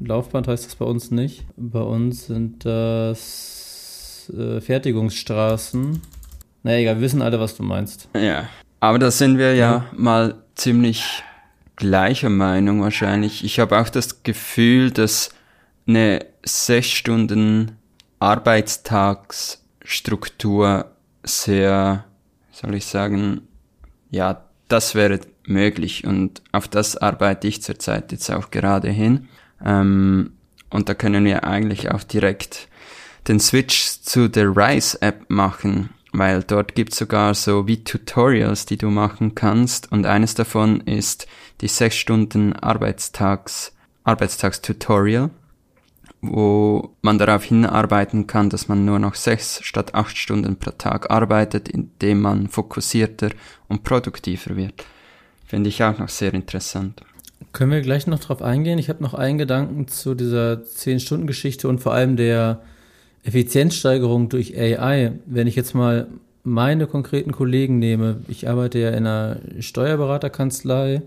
Laufband 0.00 0.48
heißt 0.48 0.66
das 0.66 0.74
bei 0.74 0.84
uns 0.84 1.10
nicht. 1.10 1.44
Bei 1.56 1.80
uns 1.80 2.26
sind 2.26 2.64
das 2.64 4.30
äh, 4.36 4.60
Fertigungsstraßen. 4.60 6.00
Naja, 6.62 6.78
egal, 6.78 6.96
wir 6.96 7.02
wissen 7.02 7.22
alle, 7.22 7.40
was 7.40 7.56
du 7.56 7.62
meinst. 7.62 8.08
Ja. 8.14 8.48
Aber 8.80 8.98
da 8.98 9.10
sind 9.10 9.38
wir 9.38 9.54
ja, 9.54 9.72
ja. 9.72 9.84
mal 9.96 10.34
ziemlich 10.54 11.22
gleicher 11.76 12.30
Meinung 12.30 12.82
wahrscheinlich. 12.82 13.44
Ich 13.44 13.58
habe 13.60 13.78
auch 13.78 13.88
das 13.88 14.22
Gefühl, 14.22 14.90
dass 14.90 15.30
eine 15.86 16.26
sechs 16.44 16.90
Stunden 16.90 17.72
Arbeitstags 18.18 19.61
Struktur 19.92 20.90
sehr, 21.22 22.04
soll 22.50 22.74
ich 22.74 22.86
sagen, 22.86 23.42
ja, 24.10 24.44
das 24.68 24.94
wäre 24.94 25.20
möglich 25.46 26.06
und 26.06 26.42
auf 26.52 26.68
das 26.68 26.96
arbeite 26.96 27.46
ich 27.46 27.62
zurzeit 27.62 28.12
jetzt 28.12 28.30
auch 28.30 28.50
gerade 28.50 28.88
hin. 28.88 29.28
Ähm, 29.64 30.32
und 30.70 30.88
da 30.88 30.94
können 30.94 31.24
wir 31.24 31.44
eigentlich 31.44 31.90
auch 31.90 32.02
direkt 32.02 32.68
den 33.28 33.38
Switch 33.38 34.00
zu 34.00 34.28
der 34.28 34.56
Rise 34.56 35.00
App 35.02 35.28
machen, 35.28 35.90
weil 36.12 36.42
dort 36.42 36.74
gibt 36.74 36.92
es 36.92 36.98
sogar 36.98 37.34
so 37.34 37.66
wie 37.66 37.84
Tutorials, 37.84 38.66
die 38.66 38.78
du 38.78 38.88
machen 38.88 39.34
kannst 39.34 39.92
und 39.92 40.06
eines 40.06 40.34
davon 40.34 40.80
ist 40.80 41.26
die 41.60 41.68
sechs 41.68 41.96
Stunden 41.96 42.54
Arbeitstags 42.54 43.72
Arbeitstagstutorial 44.04 45.30
wo 46.22 46.94
man 47.02 47.18
darauf 47.18 47.44
hinarbeiten 47.44 48.28
kann, 48.28 48.48
dass 48.48 48.68
man 48.68 48.84
nur 48.84 49.00
noch 49.00 49.16
sechs 49.16 49.60
statt 49.62 49.94
acht 49.94 50.16
Stunden 50.16 50.56
pro 50.56 50.70
Tag 50.70 51.10
arbeitet, 51.10 51.68
indem 51.68 52.20
man 52.20 52.46
fokussierter 52.48 53.30
und 53.68 53.82
produktiver 53.82 54.56
wird. 54.56 54.84
Finde 55.44 55.68
ich 55.68 55.82
auch 55.82 55.98
noch 55.98 56.08
sehr 56.08 56.32
interessant. 56.32 57.02
Können 57.52 57.72
wir 57.72 57.82
gleich 57.82 58.06
noch 58.06 58.20
drauf 58.20 58.40
eingehen? 58.40 58.78
Ich 58.78 58.88
habe 58.88 59.02
noch 59.02 59.14
einen 59.14 59.36
Gedanken 59.36 59.88
zu 59.88 60.14
dieser 60.14 60.64
zehn 60.64 61.00
stunden 61.00 61.26
geschichte 61.26 61.68
und 61.68 61.80
vor 61.80 61.92
allem 61.92 62.16
der 62.16 62.62
Effizienzsteigerung 63.24 64.28
durch 64.28 64.56
AI. 64.56 65.12
Wenn 65.26 65.48
ich 65.48 65.56
jetzt 65.56 65.74
mal 65.74 66.06
meine 66.44 66.86
konkreten 66.86 67.32
Kollegen 67.32 67.78
nehme, 67.78 68.20
ich 68.28 68.48
arbeite 68.48 68.78
ja 68.78 68.90
in 68.90 69.06
einer 69.06 69.40
Steuerberaterkanzlei, 69.58 71.02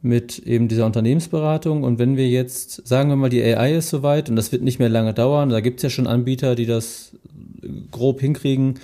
mit 0.00 0.38
eben 0.38 0.68
dieser 0.68 0.86
Unternehmensberatung. 0.86 1.82
Und 1.82 1.98
wenn 1.98 2.16
wir 2.16 2.28
jetzt, 2.28 2.86
sagen 2.86 3.08
wir 3.08 3.16
mal, 3.16 3.30
die 3.30 3.42
AI 3.42 3.76
ist 3.76 3.90
soweit 3.90 4.30
und 4.30 4.36
das 4.36 4.52
wird 4.52 4.62
nicht 4.62 4.78
mehr 4.78 4.88
lange 4.88 5.14
dauern, 5.14 5.48
da 5.48 5.60
gibt 5.60 5.78
es 5.78 5.82
ja 5.82 5.90
schon 5.90 6.06
Anbieter, 6.06 6.54
die 6.54 6.66
das 6.66 7.16
grob 7.90 8.20
hinkriegen, 8.20 8.78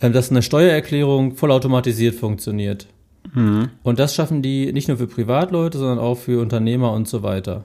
äh, 0.00 0.10
dass 0.10 0.30
eine 0.30 0.42
Steuererklärung 0.42 1.36
vollautomatisiert 1.36 2.14
funktioniert. 2.14 2.86
Mhm. 3.34 3.68
Und 3.82 3.98
das 3.98 4.14
schaffen 4.14 4.42
die 4.42 4.72
nicht 4.72 4.88
nur 4.88 4.96
für 4.96 5.06
Privatleute, 5.06 5.78
sondern 5.78 5.98
auch 5.98 6.16
für 6.16 6.40
Unternehmer 6.40 6.92
und 6.92 7.06
so 7.06 7.22
weiter. 7.22 7.64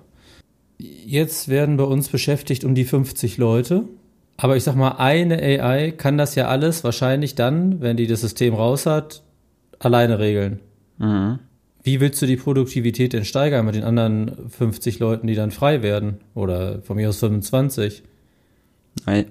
Jetzt 0.78 1.48
werden 1.48 1.78
bei 1.78 1.86
uns 1.86 2.10
beschäftigt 2.10 2.66
um 2.66 2.76
die 2.76 2.84
50 2.84 3.38
Leute. 3.38 3.86
Aber 4.38 4.58
ich 4.58 4.64
sag 4.64 4.76
mal, 4.76 4.98
eine 4.98 5.38
AI 5.38 5.92
kann 5.92 6.18
das 6.18 6.36
ja 6.36 6.50
alles 6.50 6.84
wahrscheinlich 6.84 7.36
dann, 7.36 7.80
wenn 7.80 7.96
die 7.96 8.08
das 8.08 8.20
System 8.20 8.54
raus 8.54 8.86
hat, 8.86 9.24
alleine 9.80 10.20
regeln. 10.20 10.60
Mhm. 10.98 11.40
Wie 11.86 12.00
willst 12.00 12.20
du 12.20 12.26
die 12.26 12.36
Produktivität 12.36 13.14
denn 13.14 13.26
steigern 13.26 13.64
mit 13.64 13.76
den 13.76 13.84
anderen 13.84 14.50
50 14.50 14.98
Leuten, 14.98 15.28
die 15.28 15.36
dann 15.36 15.52
frei 15.52 15.84
werden? 15.84 16.18
Oder 16.34 16.82
von 16.82 16.96
mir 16.96 17.10
aus 17.10 17.20
25? 17.20 18.02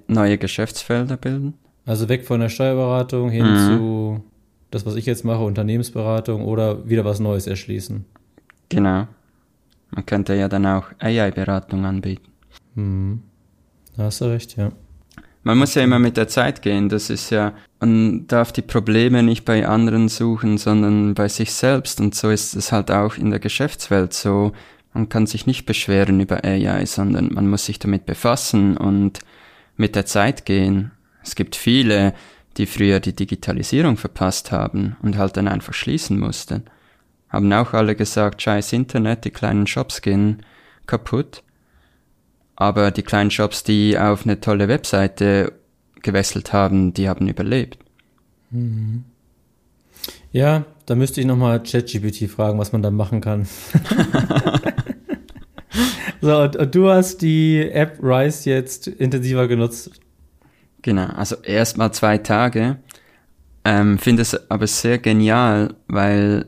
Neue 0.07 0.39
Geschäftsfelder 0.39 1.17
bilden? 1.17 1.55
Also 1.85 2.09
weg 2.09 2.25
von 2.25 2.39
der 2.39 2.49
Steuerberatung 2.49 3.29
hin 3.29 3.45
mhm. 3.45 3.59
zu 3.59 4.25
das, 4.71 4.87
was 4.87 4.95
ich 4.95 5.05
jetzt 5.05 5.25
mache, 5.25 5.43
Unternehmensberatung 5.43 6.45
oder 6.45 6.89
wieder 6.89 7.05
was 7.05 7.19
Neues 7.19 7.49
erschließen. 7.49 8.05
Genau. 8.69 9.09
Man 9.91 10.07
könnte 10.07 10.35
ja 10.35 10.49
dann 10.49 10.65
auch 10.65 10.93
AI-Beratung 11.01 11.85
anbieten. 11.85 12.31
Mhm. 12.77 13.23
Da 13.97 14.05
hast 14.05 14.21
du 14.21 14.27
recht, 14.27 14.57
ja. 14.57 14.71
Man 15.45 15.59
muss 15.59 15.75
ja 15.75 15.83
immer 15.83 15.99
mit 15.99 16.17
der 16.17 16.27
Zeit 16.27 16.63
gehen. 16.63 16.89
Das 16.89 17.11
ist 17.11 17.31
ja, 17.31 17.53
man 17.79 18.27
darf 18.27 18.51
die 18.51 18.63
Probleme 18.63 19.23
nicht 19.23 19.45
bei 19.45 19.69
anderen 19.69 20.09
suchen, 20.09 20.57
sondern 20.57 21.15
bei 21.15 21.29
sich 21.29 21.53
selbst. 21.53 22.01
Und 22.01 22.15
so 22.15 22.31
ist 22.31 22.55
es 22.55 22.73
halt 22.73 22.91
auch 22.91 23.17
in 23.19 23.31
der 23.31 23.41
Geschäftswelt 23.41 24.15
so. 24.15 24.53
Man 24.95 25.11
kann 25.11 25.27
sich 25.27 25.47
nicht 25.47 25.67
beschweren 25.67 26.19
über 26.19 26.45
AI, 26.45 26.87
sondern 26.87 27.29
man 27.33 27.47
muss 27.47 27.67
sich 27.67 27.79
damit 27.79 28.07
befassen 28.07 28.77
und 28.79 29.21
mit 29.77 29.97
der 29.97 30.07
Zeit 30.07 30.47
gehen. 30.47 30.93
Es 31.23 31.35
gibt 31.35 31.57
viele, 31.57 32.15
die 32.57 32.67
früher 32.67 33.01
die 33.01 33.15
Digitalisierung 33.15 33.99
verpasst 33.99 34.51
haben 34.51 34.97
und 35.03 35.19
halt 35.19 35.37
dann 35.37 35.49
einfach 35.49 35.75
schließen 35.75 36.19
mussten. 36.19 36.65
haben 37.29 37.53
auch 37.53 37.75
alle 37.75 37.97
gesagt, 37.97 38.41
scheiß 38.41 38.73
Internet, 38.73 39.27
die 39.27 39.31
kleinen 39.31 39.67
Shops 39.67 40.01
gehen 40.01 40.43
kaputt. 40.87 41.44
Aber 42.57 42.91
die 42.91 43.03
kleinen 43.03 43.31
Shops, 43.31 43.65
die 43.65 43.99
auf 43.99 44.25
eine 44.25 44.41
tolle 44.41 44.69
Webseite 44.69 45.53
gewechselt 46.03 46.53
haben, 46.53 46.95
die 46.95 47.09
haben 47.09 47.29
überlebt. 47.29 47.79
Mhm. 48.51 49.05
Ja, 50.31 50.65
da 50.87 50.95
müsste 50.95 51.21
ich 51.21 51.27
nochmal 51.27 51.63
ChatGPT 51.63 52.31
fragen, 52.31 52.59
was 52.59 52.73
man 52.73 52.83
da 52.83 52.91
machen 52.91 53.21
kann. 53.21 53.47
so, 56.21 56.43
und, 56.43 56.57
und, 56.57 56.75
du 56.75 56.91
hast 56.91 57.23
die 57.23 57.71
App 57.71 57.99
Rise 58.03 58.51
jetzt 58.51 58.87
intensiver 58.87 59.49
genutzt. 59.49 59.91
Genau, 60.83 61.07
also 61.07 61.37
erstmal 61.37 61.93
zwei 61.93 62.19
Tage. 62.19 62.79
Ähm, 63.65 63.99
Finde 63.99 64.23
es 64.23 64.51
aber 64.51 64.67
sehr 64.67 64.99
genial, 64.99 65.75
weil 65.89 66.47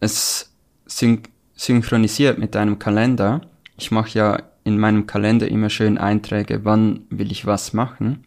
es 0.00 0.52
syn 0.86 1.22
synchronisiert 1.54 2.38
mit 2.38 2.54
deinem 2.54 2.78
Kalender. 2.78 3.42
Ich 3.78 3.92
mache 3.92 4.18
ja 4.18 4.42
in 4.64 4.78
meinem 4.78 5.06
Kalender 5.06 5.48
immer 5.48 5.70
schön 5.70 5.98
Einträge, 5.98 6.64
wann 6.64 7.06
will 7.10 7.32
ich 7.32 7.46
was 7.46 7.72
machen. 7.72 8.24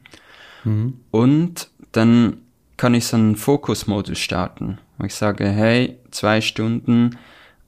Mhm. 0.63 0.99
Und 1.11 1.69
dann 1.91 2.37
kann 2.77 2.93
ich 2.93 3.05
so 3.05 3.17
einen 3.17 3.35
Fokusmodus 3.35 4.19
starten, 4.19 4.79
ich 5.03 5.15
sage, 5.15 5.47
hey, 5.47 5.97
zwei 6.11 6.41
Stunden 6.41 7.17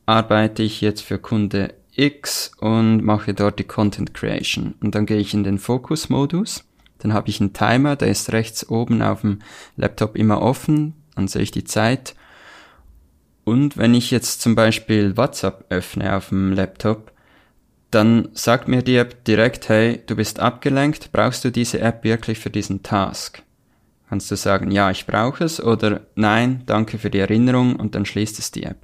arbeite 0.06 0.64
ich 0.64 0.80
jetzt 0.80 1.02
für 1.02 1.20
Kunde 1.20 1.74
X 1.94 2.52
und 2.60 3.04
mache 3.04 3.34
dort 3.34 3.60
die 3.60 3.66
Content 3.66 4.14
Creation. 4.14 4.76
Und 4.82 4.96
dann 4.96 5.06
gehe 5.06 5.18
ich 5.18 5.34
in 5.34 5.44
den 5.44 5.58
Fokusmodus. 5.58 6.64
Dann 7.00 7.14
habe 7.14 7.30
ich 7.30 7.42
einen 7.42 7.54
Timer, 7.54 7.96
der 7.96 8.08
ist 8.08 8.32
rechts 8.32 8.70
oben 8.70 9.02
auf 9.02 9.22
dem 9.22 9.40
Laptop 9.76 10.16
immer 10.16 10.42
offen. 10.42 10.94
Dann 11.16 11.28
sehe 11.28 11.42
ich 11.42 11.52
die 11.52 11.66
Zeit. 11.66 12.16
Und 13.44 13.78
wenn 13.78 13.94
ich 13.94 14.12
jetzt 14.12 14.42
zum 14.42 14.56
Beispiel 14.56 15.18
WhatsApp 15.18 15.66
öffne 15.70 16.16
auf 16.16 16.30
dem 16.30 16.54
Laptop, 16.54 17.12
dann 17.98 18.30
sagt 18.34 18.68
mir 18.68 18.84
die 18.84 18.96
App 18.96 19.24
direkt, 19.24 19.70
hey, 19.70 20.04
du 20.06 20.16
bist 20.16 20.39
abgelenkt, 20.39 21.12
brauchst 21.12 21.44
du 21.44 21.51
diese 21.51 21.80
App 21.80 22.04
wirklich 22.04 22.38
für 22.38 22.51
diesen 22.51 22.84
Task? 22.84 23.42
Kannst 24.08 24.30
du 24.30 24.36
sagen, 24.36 24.70
ja, 24.70 24.92
ich 24.92 25.08
brauche 25.08 25.44
es 25.44 25.60
oder 25.60 26.01
nein, 26.13 26.62
danke 26.68 27.00
für 27.00 27.10
die 27.10 27.18
Erinnerung 27.18 27.75
und 27.75 27.96
dann 27.96 28.06
schließt 28.06 28.38
es 28.38 28.51
die 28.51 28.63
App. 28.63 28.77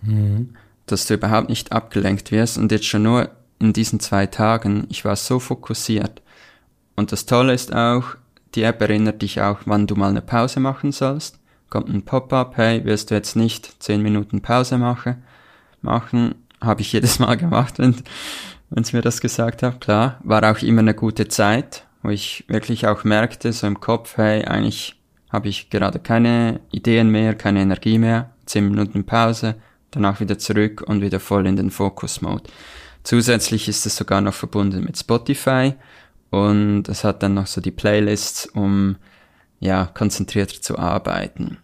Mhm. 0.00 0.54
Dass 0.86 1.06
du 1.06 1.12
überhaupt 1.12 1.50
nicht 1.50 1.70
abgelenkt 1.70 2.32
wirst 2.32 2.56
und 2.56 2.72
jetzt 2.72 2.86
schon 2.86 3.02
nur 3.02 3.28
in 3.58 3.74
diesen 3.74 4.00
zwei 4.00 4.24
Tagen, 4.24 4.86
ich 4.88 5.04
war 5.04 5.16
so 5.16 5.38
fokussiert. 5.38 6.22
Und 6.96 7.12
das 7.12 7.26
Tolle 7.26 7.52
ist 7.52 7.74
auch, 7.74 8.16
die 8.54 8.62
App 8.62 8.80
erinnert 8.80 9.20
dich 9.20 9.42
auch, 9.42 9.58
wann 9.66 9.86
du 9.86 9.96
mal 9.96 10.08
eine 10.08 10.22
Pause 10.22 10.60
machen 10.60 10.92
sollst. 10.92 11.38
Kommt 11.68 11.90
ein 11.90 12.06
Pop-up, 12.06 12.56
hey, 12.56 12.86
wirst 12.86 13.10
du 13.10 13.16
jetzt 13.16 13.36
nicht 13.36 13.82
zehn 13.82 14.00
Minuten 14.00 14.40
Pause 14.40 14.78
machen? 14.78 15.22
Machen, 15.82 16.39
habe 16.60 16.82
ich 16.82 16.92
jedes 16.92 17.18
Mal 17.18 17.36
gemacht, 17.36 17.78
wenn 17.78 17.94
es 18.74 18.92
mir 18.92 19.02
das 19.02 19.20
gesagt 19.20 19.62
hat, 19.62 19.80
klar. 19.80 20.20
War 20.22 20.50
auch 20.50 20.62
immer 20.62 20.80
eine 20.80 20.94
gute 20.94 21.28
Zeit, 21.28 21.86
wo 22.02 22.10
ich 22.10 22.44
wirklich 22.48 22.86
auch 22.86 23.04
merkte, 23.04 23.52
so 23.52 23.66
im 23.66 23.80
Kopf, 23.80 24.16
hey, 24.16 24.44
eigentlich 24.44 24.96
habe 25.30 25.48
ich 25.48 25.70
gerade 25.70 25.98
keine 25.98 26.60
Ideen 26.70 27.10
mehr, 27.10 27.34
keine 27.34 27.60
Energie 27.60 27.98
mehr, 27.98 28.30
zehn 28.46 28.68
Minuten 28.68 29.04
Pause, 29.04 29.56
danach 29.90 30.20
wieder 30.20 30.38
zurück 30.38 30.82
und 30.86 31.02
wieder 31.02 31.20
voll 31.20 31.46
in 31.46 31.56
den 31.56 31.70
Focus-Mode. 31.70 32.50
Zusätzlich 33.02 33.68
ist 33.68 33.86
es 33.86 33.96
sogar 33.96 34.20
noch 34.20 34.34
verbunden 34.34 34.84
mit 34.84 34.98
Spotify 34.98 35.74
und 36.30 36.88
es 36.88 37.04
hat 37.04 37.22
dann 37.22 37.34
noch 37.34 37.46
so 37.46 37.60
die 37.60 37.70
Playlists, 37.70 38.46
um 38.46 38.96
ja 39.58 39.86
konzentrierter 39.86 40.60
zu 40.60 40.78
arbeiten. 40.78 41.58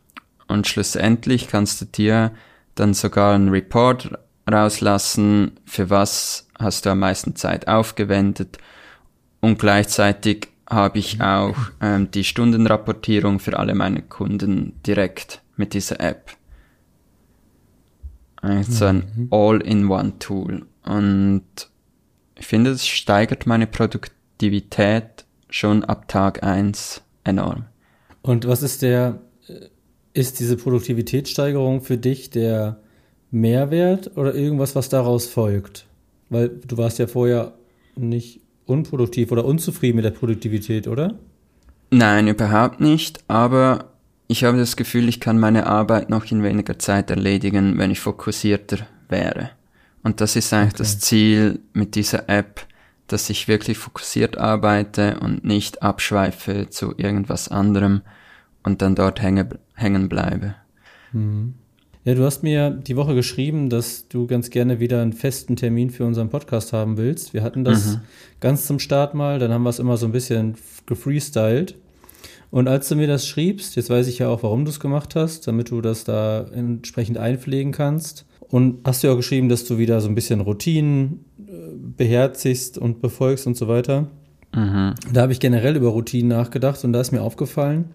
Und 0.49 0.67
schlussendlich 0.67 1.49
kannst 1.49 1.81
du 1.81 1.85
dir 1.87 2.33
dann 2.75 2.95
sogar 2.95 3.35
einen 3.35 3.49
Report 3.49 4.19
rauslassen, 4.51 5.53
für 5.65 5.91
was 5.91 6.49
hast 6.59 6.87
du 6.87 6.91
am 6.91 7.01
meisten 7.01 7.37
Zeit 7.37 7.69
aufgewendet 7.69 8.59
und 9.41 9.59
gleichzeitig 9.59 10.49
habe 10.69 10.99
ich 10.99 11.21
auch 11.21 11.57
ähm, 11.81 12.11
die 12.11 12.25
Stundenrapportierung 12.25 13.39
für 13.39 13.59
alle 13.59 13.75
meine 13.75 14.03
Kunden 14.03 14.81
direkt 14.85 15.43
mit 15.57 15.75
dieser 15.75 16.01
App. 16.01 16.33
Also 18.43 18.87
ein 18.87 19.05
mhm. 19.15 19.29
All-in-One-Tool. 19.31 20.67
Und 20.85 21.45
ich 22.35 22.47
finde, 22.47 22.71
es 22.71 22.87
steigert 22.87 23.47
meine 23.47 23.67
Produktivität 23.67 25.25
schon 25.49 25.85
ab 25.85 26.09
Tag 26.09 26.43
eins 26.43 27.03
enorm. 27.25 27.67
Und 28.23 28.47
was 28.47 28.63
ist 28.63 28.83
der, 28.83 29.21
äh, 29.49 29.69
ist 30.13 30.41
diese 30.41 30.57
Produktivitätssteigerung 30.57 31.81
für 31.81 31.99
dich 31.99 32.31
der 32.31 32.81
Mehrwert 33.31 34.17
oder 34.17 34.35
irgendwas, 34.35 34.75
was 34.75 34.89
daraus 34.89 35.27
folgt? 35.27 35.87
Weil 36.29 36.49
du 36.49 36.77
warst 36.77 36.99
ja 36.99 37.07
vorher 37.07 37.55
nicht 37.97 38.41
unproduktiv 38.67 39.33
oder 39.33 39.45
unzufrieden 39.45 39.97
mit 39.97 40.05
der 40.05 40.11
Produktivität, 40.11 40.89
oder? 40.89 41.19
Nein, 41.91 42.29
überhaupt 42.29 42.81
nicht, 42.81 43.21
aber 43.29 43.93
ich 44.27 44.45
habe 44.45 44.59
das 44.59 44.77
Gefühl, 44.77 45.09
ich 45.09 45.21
kann 45.21 45.39
meine 45.39 45.67
Arbeit 45.67 46.11
noch 46.11 46.31
in 46.31 46.43
weniger 46.43 46.79
Zeit 46.79 47.11
erledigen, 47.11 47.79
wenn 47.79 47.93
ich 47.93 48.01
fokussierter 48.01 48.79
wäre. 49.09 49.51
Und 50.03 50.21
das 50.21 50.37
ist 50.37 50.53
eigentlich 50.53 50.75
okay. 50.75 50.79
das 50.79 50.99
Ziel 50.99 51.61
mit 51.73 51.95
dieser 51.95 52.29
App, 52.29 52.67
dass 53.07 53.31
ich 53.31 53.47
wirklich 53.47 53.79
fokussiert 53.79 54.37
arbeite 54.37 55.21
und 55.21 55.45
nicht 55.45 55.83
abschweife 55.83 56.69
zu 56.71 56.95
irgendwas 56.97 57.49
anderem 57.49 58.03
und 58.65 58.83
dann 58.83 58.97
dort 58.97 59.23
hänge, 59.23 59.49
hängen 59.75 60.09
bleibe. 60.09 60.57
Mhm. 61.13 61.55
Ja, 62.07 62.15
du 62.15 62.23
hast 62.23 62.45
mir 62.45 62.71
die 62.71 62.95
Woche 62.95 63.17
geschrieben, 63.17 63.69
dass 63.69 64.07
du 64.07 64.29
ganz 64.29 64.51
gerne 64.51 64.79
wieder 64.79 65.03
einen 65.03 65.13
festen 65.13 65.57
Termin 65.57 65.91
für 65.91 66.05
unseren 66.05 66.29
Podcast 66.29 66.73
haben 66.73 66.99
willst. 66.99 67.35
Wir 67.35 67.43
hatten 67.43 67.65
das 67.65 67.97
mhm. 67.97 68.01
ganz 68.39 68.65
zum 68.65 68.79
Start 68.79 69.15
mal, 69.15 69.41
dann 69.41 69.51
haben 69.51 69.65
wir 69.65 69.71
es 69.71 69.81
immer 69.81 69.97
so 69.97 70.07
ein 70.07 70.13
bisschen 70.13 70.55
gefreestylt. 70.87 71.75
Und 72.53 72.69
als 72.69 72.89
du 72.89 72.95
mir 72.95 73.09
das 73.09 73.27
schriebst, 73.27 73.75
jetzt 73.75 73.91
weiß 73.91 74.07
ich 74.07 74.21
ja 74.21 74.29
auch, 74.29 74.45
warum 74.45 74.65
du 74.65 74.71
es 74.71 74.79
gemacht 74.79 75.17
hast, 75.17 75.49
damit 75.49 75.73
du 75.73 75.81
das 75.81 76.05
da 76.05 76.47
entsprechend 76.55 77.19
einpflegen 77.19 77.73
kannst. 77.73 78.25
Und 78.39 78.87
hast 78.87 79.03
du 79.03 79.09
ja 79.09 79.13
auch 79.13 79.17
geschrieben, 79.17 79.49
dass 79.49 79.65
du 79.65 79.77
wieder 79.77 80.01
so 80.01 80.09
ein 80.09 80.15
bisschen 80.15 80.41
Routinen 80.41 81.25
äh, 81.41 81.51
beherzigst 81.75 82.79
und 82.79 83.03
befolgst 83.03 83.49
und 83.49 83.57
so 83.57 83.67
weiter. 83.67 84.07
Mhm. 84.55 84.95
Da 85.13 85.23
habe 85.23 85.33
ich 85.33 85.41
generell 85.41 85.75
über 85.75 85.89
Routinen 85.89 86.29
nachgedacht 86.29 86.85
und 86.85 86.93
da 86.93 87.01
ist 87.01 87.11
mir 87.11 87.23
aufgefallen, 87.23 87.87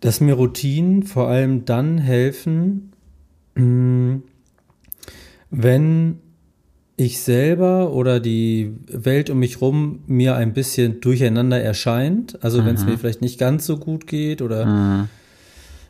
dass 0.00 0.20
mir 0.20 0.34
Routinen 0.34 1.02
vor 1.02 1.28
allem 1.28 1.64
dann 1.64 1.98
helfen, 1.98 2.92
mm, 3.54 4.16
wenn 5.50 6.18
ich 6.96 7.20
selber 7.20 7.92
oder 7.92 8.20
die 8.20 8.74
Welt 8.86 9.30
um 9.30 9.38
mich 9.38 9.60
rum 9.60 10.00
mir 10.06 10.36
ein 10.36 10.52
bisschen 10.52 11.00
durcheinander 11.00 11.60
erscheint. 11.60 12.42
Also 12.44 12.60
mhm. 12.60 12.66
wenn 12.66 12.74
es 12.74 12.84
mir 12.84 12.98
vielleicht 12.98 13.22
nicht 13.22 13.38
ganz 13.38 13.64
so 13.64 13.78
gut 13.78 14.06
geht 14.06 14.42
oder 14.42 14.66
mhm. 14.66 15.08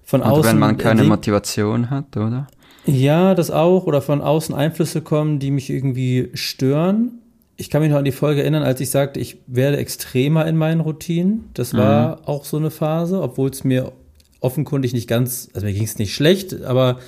von 0.04 0.22
außen. 0.22 0.38
Oder 0.38 0.48
wenn 0.50 0.58
man 0.58 0.76
keine 0.76 1.02
Motivation 1.02 1.90
hat, 1.90 2.16
oder? 2.16 2.46
Ja, 2.86 3.34
das 3.34 3.50
auch. 3.50 3.86
Oder 3.86 4.02
von 4.02 4.20
außen 4.20 4.54
Einflüsse 4.54 5.02
kommen, 5.02 5.40
die 5.40 5.50
mich 5.50 5.68
irgendwie 5.68 6.30
stören. 6.34 7.19
Ich 7.60 7.68
kann 7.68 7.82
mich 7.82 7.90
noch 7.90 7.98
an 7.98 8.06
die 8.06 8.12
Folge 8.12 8.40
erinnern, 8.40 8.62
als 8.62 8.80
ich 8.80 8.88
sagte, 8.88 9.20
ich 9.20 9.36
werde 9.46 9.76
extremer 9.76 10.46
in 10.46 10.56
meinen 10.56 10.80
Routinen. 10.80 11.50
Das 11.52 11.74
war 11.74 12.16
mhm. 12.16 12.24
auch 12.24 12.46
so 12.46 12.56
eine 12.56 12.70
Phase, 12.70 13.20
obwohl 13.20 13.50
es 13.50 13.64
mir 13.64 13.92
offenkundig 14.40 14.94
nicht 14.94 15.06
ganz, 15.06 15.50
also 15.52 15.66
mir 15.66 15.74
ging 15.74 15.84
es 15.84 15.98
nicht 15.98 16.14
schlecht, 16.14 16.62
aber 16.62 16.98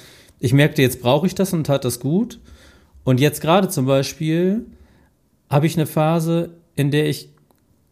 ich 0.40 0.52
merkte, 0.52 0.82
jetzt 0.82 1.00
brauche 1.00 1.26
ich 1.26 1.34
das 1.34 1.54
und 1.54 1.64
tat 1.64 1.86
das 1.86 2.00
gut. 2.00 2.38
Und 3.02 3.18
jetzt 3.18 3.40
gerade 3.40 3.70
zum 3.70 3.86
Beispiel 3.86 4.66
habe 5.48 5.66
ich 5.66 5.74
eine 5.76 5.86
Phase, 5.86 6.50
in 6.76 6.90
der 6.90 7.08
ich 7.08 7.30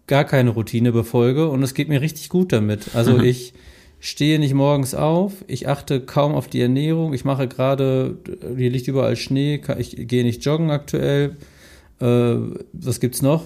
gar 0.06 0.24
keine 0.24 0.50
Routine 0.50 0.92
befolge 0.92 1.48
und 1.48 1.62
es 1.62 1.72
geht 1.72 1.88
mir 1.88 2.02
richtig 2.02 2.28
gut 2.28 2.52
damit. 2.52 2.94
Also 2.94 3.14
mhm. 3.14 3.24
ich 3.24 3.54
stehe 4.00 4.38
nicht 4.38 4.52
morgens 4.52 4.94
auf, 4.94 5.32
ich 5.46 5.66
achte 5.66 6.02
kaum 6.02 6.34
auf 6.34 6.46
die 6.46 6.60
Ernährung, 6.60 7.14
ich 7.14 7.24
mache 7.24 7.48
gerade, 7.48 8.18
hier 8.54 8.68
liegt 8.68 8.86
überall 8.86 9.16
Schnee, 9.16 9.62
ich 9.78 9.96
gehe 9.96 10.24
nicht 10.24 10.44
joggen 10.44 10.70
aktuell. 10.70 11.36
Äh, 12.00 12.36
was 12.72 13.00
gibt's 13.00 13.22
noch? 13.22 13.44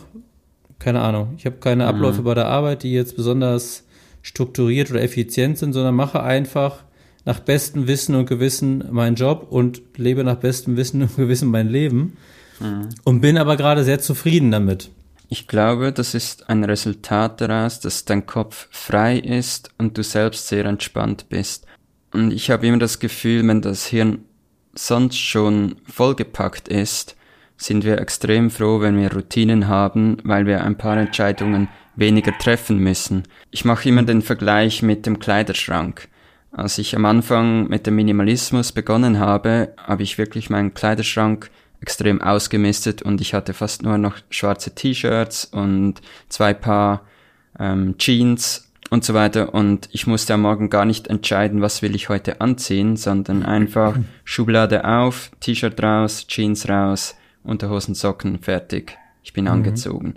Keine 0.79 1.01
Ahnung. 1.01 1.35
Ich 1.37 1.47
habe 1.47 1.57
keine 1.57 1.87
Abläufe 1.87 2.21
mhm. 2.21 2.25
bei 2.25 2.35
der 2.35 2.47
Arbeit, 2.47 2.83
die 2.83 2.93
jetzt 2.93 3.17
besonders 3.17 3.85
strukturiert 4.23 4.91
oder 4.91 5.03
effizient 5.03 5.59
sind, 5.59 5.73
sondern 5.73 5.95
mache 5.95 6.23
einfach 6.23 6.85
nach 7.25 7.41
bestem 7.41 7.87
Wissen 7.87 8.15
und 8.15 8.27
Gewissen 8.27 8.85
meinen 8.91 9.17
Job 9.17 9.47
und 9.51 9.83
lebe 9.97 10.25
nach 10.25 10.37
bestem 10.37 10.77
Wissen 10.77 11.03
und 11.03 11.17
Gewissen 11.17 11.51
mein 11.51 11.69
Leben 11.69 12.17
mhm. 12.61 12.89
und 13.05 13.21
bin 13.21 13.39
aber 13.39 13.57
gerade 13.57 13.85
sehr 13.85 14.01
zufrieden 14.01 14.51
damit. 14.51 14.91
Ich 15.29 15.49
glaube, 15.49 15.93
das 15.93 16.15
ist 16.15 16.49
ein 16.49 16.65
Resultat 16.65 17.41
daraus, 17.41 17.81
dass 17.81 18.05
dein 18.05 18.27
Kopf 18.27 18.69
frei 18.71 19.19
ist 19.19 19.71
und 19.79 19.97
du 19.97 20.03
selbst 20.03 20.49
sehr 20.49 20.65
entspannt 20.67 21.27
bist. 21.29 21.67
Und 22.13 22.31
ich 22.31 22.51
habe 22.51 22.67
immer 22.67 22.79
das 22.79 22.99
Gefühl, 22.99 23.47
wenn 23.49 23.61
das 23.61 23.87
Hirn 23.87 24.21
sonst 24.75 25.19
schon 25.19 25.77
vollgepackt 25.87 26.69
ist, 26.69 27.17
sind 27.57 27.85
wir 27.85 28.01
extrem 28.01 28.51
froh, 28.51 28.81
wenn 28.81 28.99
wir 28.99 29.13
Routinen 29.13 29.69
haben, 29.69 30.19
weil 30.25 30.47
wir 30.47 30.65
ein 30.65 30.77
paar 30.77 30.97
Entscheidungen 30.97 31.69
weniger 31.97 32.37
treffen 32.37 32.79
müssen. 32.79 33.25
Ich 33.51 33.65
mache 33.65 33.89
immer 33.89 34.03
den 34.03 34.23
Vergleich 34.23 34.83
mit 34.83 35.07
dem 35.07 35.19
Kleiderschrank. 35.19 36.09
Als 36.53 36.79
ich 36.79 36.95
am 36.95 37.05
Anfang 37.05 37.69
mit 37.69 37.87
dem 37.87 37.97
Minimalismus 37.97 38.73
begonnen 38.73 39.19
habe, 39.19 39.75
habe 39.77 40.03
ich 40.03 40.19
wirklich 40.19 40.51
meinen 40.51 40.75
Kleiderschrank 40.75 41.51
extrem 41.81 42.23
ausgemistet 42.23 43.03
und 43.03 43.21
ich 43.21 43.35
hatte 43.35 43.53
fast 43.53 43.83
nur 43.83 43.99
noch 43.99 44.17
schwarze 44.31 44.75
T-Shirts 44.75 45.45
und 45.47 46.01
zwei 46.29 46.55
Paar 46.55 47.03
ähm, 47.59 47.97
Jeans 47.99 48.73
und 48.89 49.05
so 49.05 49.15
weiter 49.15 49.53
und 49.53 49.89
ich 49.93 50.07
musste 50.07 50.35
am 50.35 50.43
Morgen 50.43 50.71
gar 50.71 50.85
nicht 50.85 51.09
entscheiden, 51.09 51.61
was 51.61 51.83
will 51.83 51.95
ich 51.95 52.09
heute 52.09 52.41
anziehen, 52.41 52.97
sondern 52.97 53.43
einfach 53.43 53.99
Schublade 54.25 54.85
auf, 54.85 55.31
T-Shirt 55.41 55.83
raus, 55.83 56.27
Jeans 56.27 56.69
raus, 56.69 57.17
Unterhosen, 57.45 57.95
Socken, 57.95 58.41
fertig. 58.41 58.99
Ich 59.23 59.33
bin 59.33 59.45
mhm. 59.45 59.51
angezogen. 59.53 60.15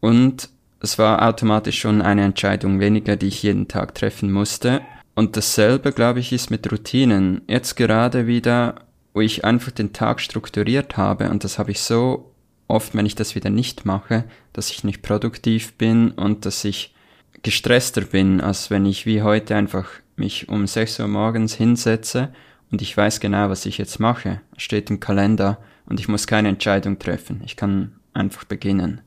Und 0.00 0.48
es 0.80 0.98
war 0.98 1.26
automatisch 1.28 1.78
schon 1.78 2.00
eine 2.00 2.24
Entscheidung 2.24 2.80
weniger, 2.80 3.16
die 3.16 3.26
ich 3.26 3.42
jeden 3.42 3.68
Tag 3.68 3.94
treffen 3.94 4.32
musste. 4.32 4.80
Und 5.14 5.36
dasselbe, 5.36 5.92
glaube 5.92 6.20
ich, 6.20 6.32
ist 6.32 6.50
mit 6.50 6.70
Routinen. 6.70 7.42
Jetzt 7.48 7.74
gerade 7.74 8.26
wieder 8.26 8.86
wo 9.18 9.20
ich 9.20 9.44
einfach 9.44 9.72
den 9.72 9.92
Tag 9.92 10.20
strukturiert 10.20 10.96
habe 10.96 11.28
und 11.30 11.42
das 11.42 11.58
habe 11.58 11.72
ich 11.72 11.80
so 11.80 12.32
oft, 12.68 12.94
wenn 12.94 13.04
ich 13.04 13.16
das 13.16 13.34
wieder 13.34 13.50
nicht 13.50 13.84
mache, 13.84 14.22
dass 14.52 14.70
ich 14.70 14.84
nicht 14.84 15.02
produktiv 15.02 15.72
bin 15.74 16.12
und 16.12 16.46
dass 16.46 16.64
ich 16.64 16.94
gestresster 17.42 18.02
bin, 18.02 18.40
als 18.40 18.70
wenn 18.70 18.86
ich 18.86 19.06
wie 19.06 19.22
heute 19.22 19.56
einfach 19.56 19.88
mich 20.14 20.48
um 20.48 20.68
6 20.68 21.00
Uhr 21.00 21.08
morgens 21.08 21.54
hinsetze 21.54 22.32
und 22.70 22.80
ich 22.80 22.96
weiß 22.96 23.18
genau, 23.18 23.50
was 23.50 23.66
ich 23.66 23.78
jetzt 23.78 23.98
mache. 23.98 24.40
Steht 24.56 24.88
im 24.88 25.00
Kalender 25.00 25.58
und 25.88 26.00
ich 26.00 26.08
muss 26.08 26.26
keine 26.26 26.48
Entscheidung 26.48 26.98
treffen. 26.98 27.42
Ich 27.44 27.56
kann 27.56 27.96
einfach 28.14 28.44
beginnen. 28.44 29.00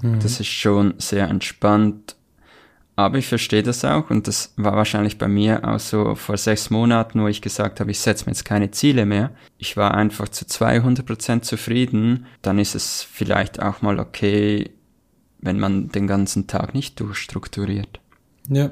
Mhm. 0.00 0.20
Das 0.20 0.40
ist 0.40 0.48
schon 0.48 0.94
sehr 0.98 1.28
entspannt 1.28 2.16
aber 2.94 3.18
ich 3.18 3.26
verstehe 3.26 3.62
das 3.62 3.84
auch 3.84 4.10
und 4.10 4.28
das 4.28 4.52
war 4.56 4.76
wahrscheinlich 4.76 5.16
bei 5.16 5.26
mir 5.26 5.66
auch 5.66 5.80
so 5.80 6.14
vor 6.14 6.36
sechs 6.36 6.68
Monaten, 6.68 7.22
wo 7.22 7.26
ich 7.26 7.40
gesagt 7.40 7.80
habe, 7.80 7.90
ich 7.90 7.98
setze 7.98 8.26
mir 8.26 8.32
jetzt 8.32 8.44
keine 8.44 8.70
Ziele 8.70 9.06
mehr. 9.06 9.30
Ich 9.56 9.76
war 9.78 9.94
einfach 9.94 10.28
zu 10.28 10.46
200 10.46 11.06
Prozent 11.06 11.44
zufrieden. 11.46 12.26
Dann 12.42 12.58
ist 12.58 12.74
es 12.74 13.02
vielleicht 13.02 13.62
auch 13.62 13.80
mal 13.80 13.98
okay, 13.98 14.70
wenn 15.40 15.58
man 15.58 15.88
den 15.88 16.06
ganzen 16.06 16.46
Tag 16.46 16.74
nicht 16.74 17.00
durchstrukturiert. 17.00 18.00
Ja. 18.48 18.70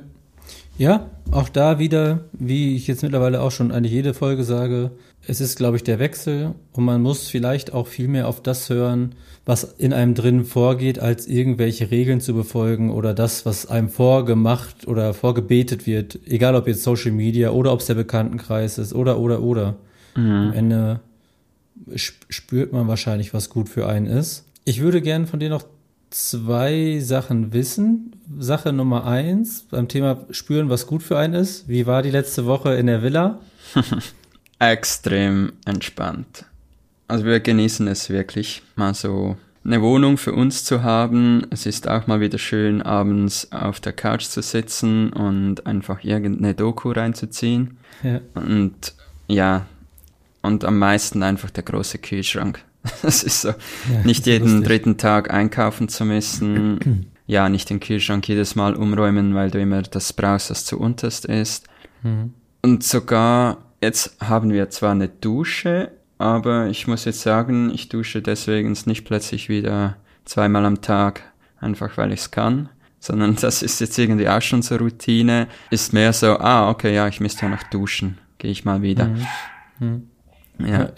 Ja, 0.81 1.11
auch 1.31 1.51
da 1.51 1.79
wieder, 1.79 2.25
wie 2.33 2.75
ich 2.75 2.87
jetzt 2.87 3.03
mittlerweile 3.03 3.43
auch 3.43 3.51
schon 3.51 3.71
eigentlich 3.71 3.93
jede 3.93 4.15
Folge 4.15 4.45
sage, 4.45 4.93
es 5.27 5.43
ist, 5.43 5.59
glaube 5.59 5.77
ich, 5.77 5.85
der 5.85 5.99
Wechsel 5.99 6.55
und 6.73 6.87
man 6.87 7.03
muss 7.03 7.29
vielleicht 7.29 7.75
auch 7.75 7.87
viel 7.87 8.09
mehr 8.09 8.27
auf 8.27 8.43
das 8.43 8.71
hören, 8.71 9.15
was 9.45 9.63
in 9.63 9.93
einem 9.93 10.15
drin 10.15 10.47
vorgeht, 10.47 10.99
als 10.99 11.27
irgendwelche 11.27 11.91
Regeln 11.91 12.23
zu 12.23 12.33
befolgen 12.33 12.91
oder 12.91 13.13
das, 13.13 13.45
was 13.45 13.67
einem 13.67 13.91
vorgemacht 13.91 14.89
oder 14.89 15.13
vorgebetet 15.13 15.87
wird, 15.87 16.19
egal 16.27 16.55
ob 16.55 16.67
jetzt 16.67 16.83
Social 16.83 17.13
Media 17.13 17.51
oder 17.51 17.75
ob 17.75 17.81
es 17.81 17.87
der 17.87 17.95
Bekanntenkreis 17.95 18.79
ist 18.79 18.95
oder 18.95 19.19
oder 19.19 19.43
oder. 19.43 19.77
Mhm. 20.17 20.31
Am 20.31 20.53
Ende 20.55 21.01
spürt 21.95 22.73
man 22.73 22.89
wahrscheinlich, 22.89 23.35
was 23.35 23.51
gut 23.51 23.69
für 23.69 23.87
einen 23.87 24.07
ist. 24.07 24.47
Ich 24.65 24.81
würde 24.81 25.03
gerne 25.03 25.27
von 25.27 25.41
dir 25.41 25.51
noch 25.51 25.67
zwei 26.11 26.99
Sachen 27.00 27.52
wissen. 27.52 28.12
Sache 28.38 28.73
Nummer 28.73 29.07
eins 29.07 29.67
beim 29.71 29.88
Thema 29.88 30.26
spüren, 30.31 30.69
was 30.69 30.87
gut 30.87 31.02
für 31.02 31.19
einen 31.19 31.35
ist. 31.35 31.69
Wie 31.69 31.87
war 31.87 32.02
die 32.02 32.11
letzte 32.11 32.47
Woche 32.47 32.75
in 32.75 32.87
der 32.87 33.02
Villa? 33.02 33.40
Extrem 34.59 35.52
entspannt. 35.64 36.45
Also 37.09 37.25
wir 37.25 37.40
genießen 37.40 37.88
es 37.88 38.11
wirklich, 38.11 38.62
mal 38.76 38.95
so 38.95 39.37
eine 39.64 39.83
Wohnung 39.83 40.17
für 40.17 40.33
uns 40.33 40.64
zu 40.64 40.83
haben. 40.83 41.47
Es 41.50 41.67
ist 41.67 41.88
auch 41.88 42.07
mal 42.07 42.21
wieder 42.21 42.38
schön, 42.38 42.83
abends 42.83 43.50
auf 43.52 43.81
der 43.81 43.93
Couch 43.93 44.25
zu 44.25 44.43
sitzen 44.43 45.12
und 45.12 45.67
einfach 45.67 46.05
irgendeine 46.05 46.55
Doku 46.55 46.93
reinzuziehen. 46.93 47.79
Ja. 48.02 48.21
Und 48.35 48.95
ja, 49.29 49.67
und 50.43 50.64
am 50.64 50.79
meisten 50.79 51.23
einfach 51.23 51.50
der 51.50 51.62
große 51.62 51.99
Kühlschrank. 51.99 52.64
Das 53.03 53.23
ist 53.23 53.43
so, 53.43 53.49
ja, 53.49 53.55
nicht 54.05 54.27
jeden 54.27 54.47
lustig. 54.47 54.67
dritten 54.67 54.97
Tag 54.97 55.31
einkaufen 55.31 55.88
zu 55.88 56.05
müssen. 56.05 57.11
ja, 57.27 57.49
nicht 57.49 57.71
den 57.71 57.81
Kühlschrank 57.81 58.27
jedes 58.27 58.57
Mal 58.57 58.75
umräumen, 58.75 59.35
weil 59.35 59.51
du 59.51 59.61
immer 59.61 59.83
das 59.83 60.12
brauchst, 60.12 60.51
was 60.51 60.64
zu 60.64 60.79
unterst 60.79 61.27
ist. 61.27 61.66
Mhm. 62.03 62.35
Und 62.62 62.83
sogar, 62.83 63.59
jetzt 63.81 64.16
haben 64.21 64.51
wir 64.51 64.71
zwar 64.71 64.93
eine 64.93 65.09
Dusche, 65.09 65.93
aber 66.19 66.69
ich 66.69 66.87
muss 66.87 67.05
jetzt 67.05 67.23
sagen, 67.23 67.71
ich 67.73 67.88
dusche 67.88 68.21
deswegen 68.21 68.77
nicht 68.85 69.05
plötzlich 69.05 69.49
wieder 69.49 69.97
zweimal 70.25 70.66
am 70.66 70.81
Tag, 70.83 71.23
einfach 71.61 71.97
weil 71.97 72.12
ich 72.12 72.21
es 72.21 72.31
kann, 72.31 72.69
sondern 72.99 73.37
das 73.37 73.62
ist 73.62 73.81
jetzt 73.81 73.99
irgendwie 73.99 74.29
auch 74.29 74.43
schon 74.43 74.62
so 74.62 74.77
Routine. 74.77 75.49
Ist 75.71 75.93
mehr 75.93 76.12
so, 76.12 76.38
ah, 76.38 76.69
okay, 76.69 76.95
ja, 76.95 77.09
ich 77.09 77.21
müsste 77.21 77.47
ja 77.47 77.49
noch 77.49 77.62
duschen, 77.64 78.19
gehe 78.38 78.51
ich 78.51 78.64
mal 78.64 78.83
wieder. 78.83 79.07
Mhm. 79.07 79.27
Mhm. 79.79 80.10
Ja. 80.70 80.90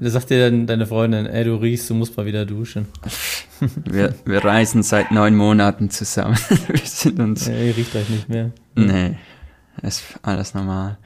Da 0.00 0.10
sagt 0.10 0.30
dir 0.30 0.50
dann 0.50 0.66
deine 0.66 0.86
Freundin, 0.86 1.26
ey, 1.26 1.44
du 1.44 1.54
riechst, 1.56 1.88
du 1.90 1.94
musst 1.94 2.16
mal 2.16 2.26
wieder 2.26 2.44
duschen. 2.46 2.86
Wir, 3.84 4.14
wir 4.24 4.44
reisen 4.44 4.84
seit 4.84 5.10
neun 5.10 5.34
Monaten 5.34 5.90
zusammen. 5.90 6.38
wir 6.68 6.78
sind 6.84 7.18
uns. 7.18 7.48
Ja, 7.48 7.54
ihr 7.54 7.76
riecht 7.76 7.96
euch 7.96 8.08
nicht 8.08 8.28
mehr. 8.28 8.52
Nee, 8.76 9.16
ist 9.82 10.04
alles 10.22 10.54
normal. 10.54 10.96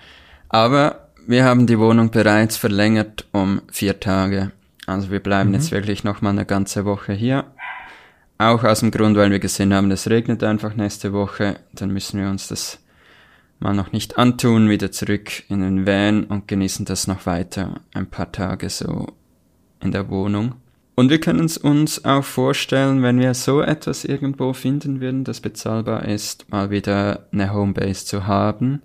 Aber 0.51 1.09
wir 1.27 1.45
haben 1.45 1.67
die 1.67 1.79
Wohnung 1.79 2.11
bereits 2.11 2.59
verlängert 2.59 3.25
um 3.33 3.63
vier 3.71 4.01
Tage. 4.01 4.53
Also 4.87 5.11
wir 5.11 5.21
bleiben 5.21 5.49
mhm. 5.49 5.55
jetzt 5.55 5.73
wirklich 5.73 6.05
noch 6.05 6.21
mal 6.21 6.29
eine 6.29 6.45
ganze 6.45 6.85
Woche 6.85 7.15
hier. 7.15 7.47
Auch 8.37 8.65
aus 8.65 8.81
dem 8.81 8.91
Grund, 8.91 9.17
weil 9.17 9.31
wir 9.31 9.39
gesehen 9.39 9.73
haben, 9.73 9.91
es 9.91 10.11
regnet 10.11 10.43
einfach 10.43 10.75
nächste 10.75 11.15
Woche. 11.15 11.61
Dann 11.73 11.91
müssen 11.91 12.21
wir 12.21 12.29
uns 12.29 12.49
das 12.49 12.82
mal 13.63 13.75
noch 13.75 13.93
nicht 13.93 14.19
antun, 14.19 14.69
wieder 14.69 14.93
zurück 14.93 15.49
in 15.49 15.61
den 15.61 15.87
Van 15.87 16.25
und 16.25 16.49
genießen 16.49 16.85
das 16.85 17.07
noch 17.07 17.27
weiter 17.27 17.81
ein 17.95 18.07
paar 18.07 18.33
Tage 18.33 18.69
so 18.69 19.07
in 19.81 19.93
der 19.93 20.09
Wohnung. 20.11 20.55
Und 20.95 21.09
wir 21.09 21.21
können 21.21 21.47
es 21.47 21.57
uns 21.57 22.05
auch 22.05 22.25
vorstellen, 22.25 23.03
wenn 23.03 23.19
wir 23.19 23.33
so 23.35 23.63
etwas 23.63 24.05
irgendwo 24.05 24.53
finden 24.53 25.01
würden, 25.01 25.25
das 25.25 25.41
bezahlbar 25.41 26.05
ist, 26.05 26.51
mal 26.51 26.71
wieder 26.71 27.27
eine 27.33 27.53
Homebase 27.53 28.05
zu 28.05 28.27
haben. 28.27 28.83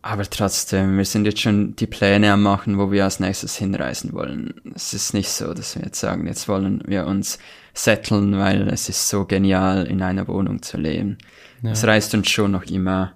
Aber 0.00 0.28
trotzdem, 0.28 0.96
wir 0.96 1.04
sind 1.04 1.26
jetzt 1.26 1.40
schon 1.40 1.76
die 1.76 1.86
Pläne 1.86 2.32
am 2.32 2.42
machen, 2.42 2.78
wo 2.78 2.90
wir 2.90 3.04
als 3.04 3.20
nächstes 3.20 3.56
hinreisen 3.56 4.12
wollen. 4.12 4.54
Es 4.74 4.94
ist 4.94 5.14
nicht 5.14 5.28
so, 5.28 5.54
dass 5.54 5.76
wir 5.76 5.84
jetzt 5.84 6.00
sagen, 6.00 6.26
jetzt 6.26 6.48
wollen 6.48 6.82
wir 6.86 7.06
uns 7.06 7.38
setteln, 7.74 8.36
weil 8.38 8.68
es 8.68 8.88
ist 8.88 9.08
so 9.08 9.26
genial, 9.26 9.86
in 9.86 10.02
einer 10.02 10.26
Wohnung 10.26 10.62
zu 10.62 10.76
leben. 10.76 11.18
Es 11.62 11.84
reißt 11.84 12.14
uns 12.14 12.28
schon 12.28 12.50
noch 12.50 12.64
immer 12.64 13.12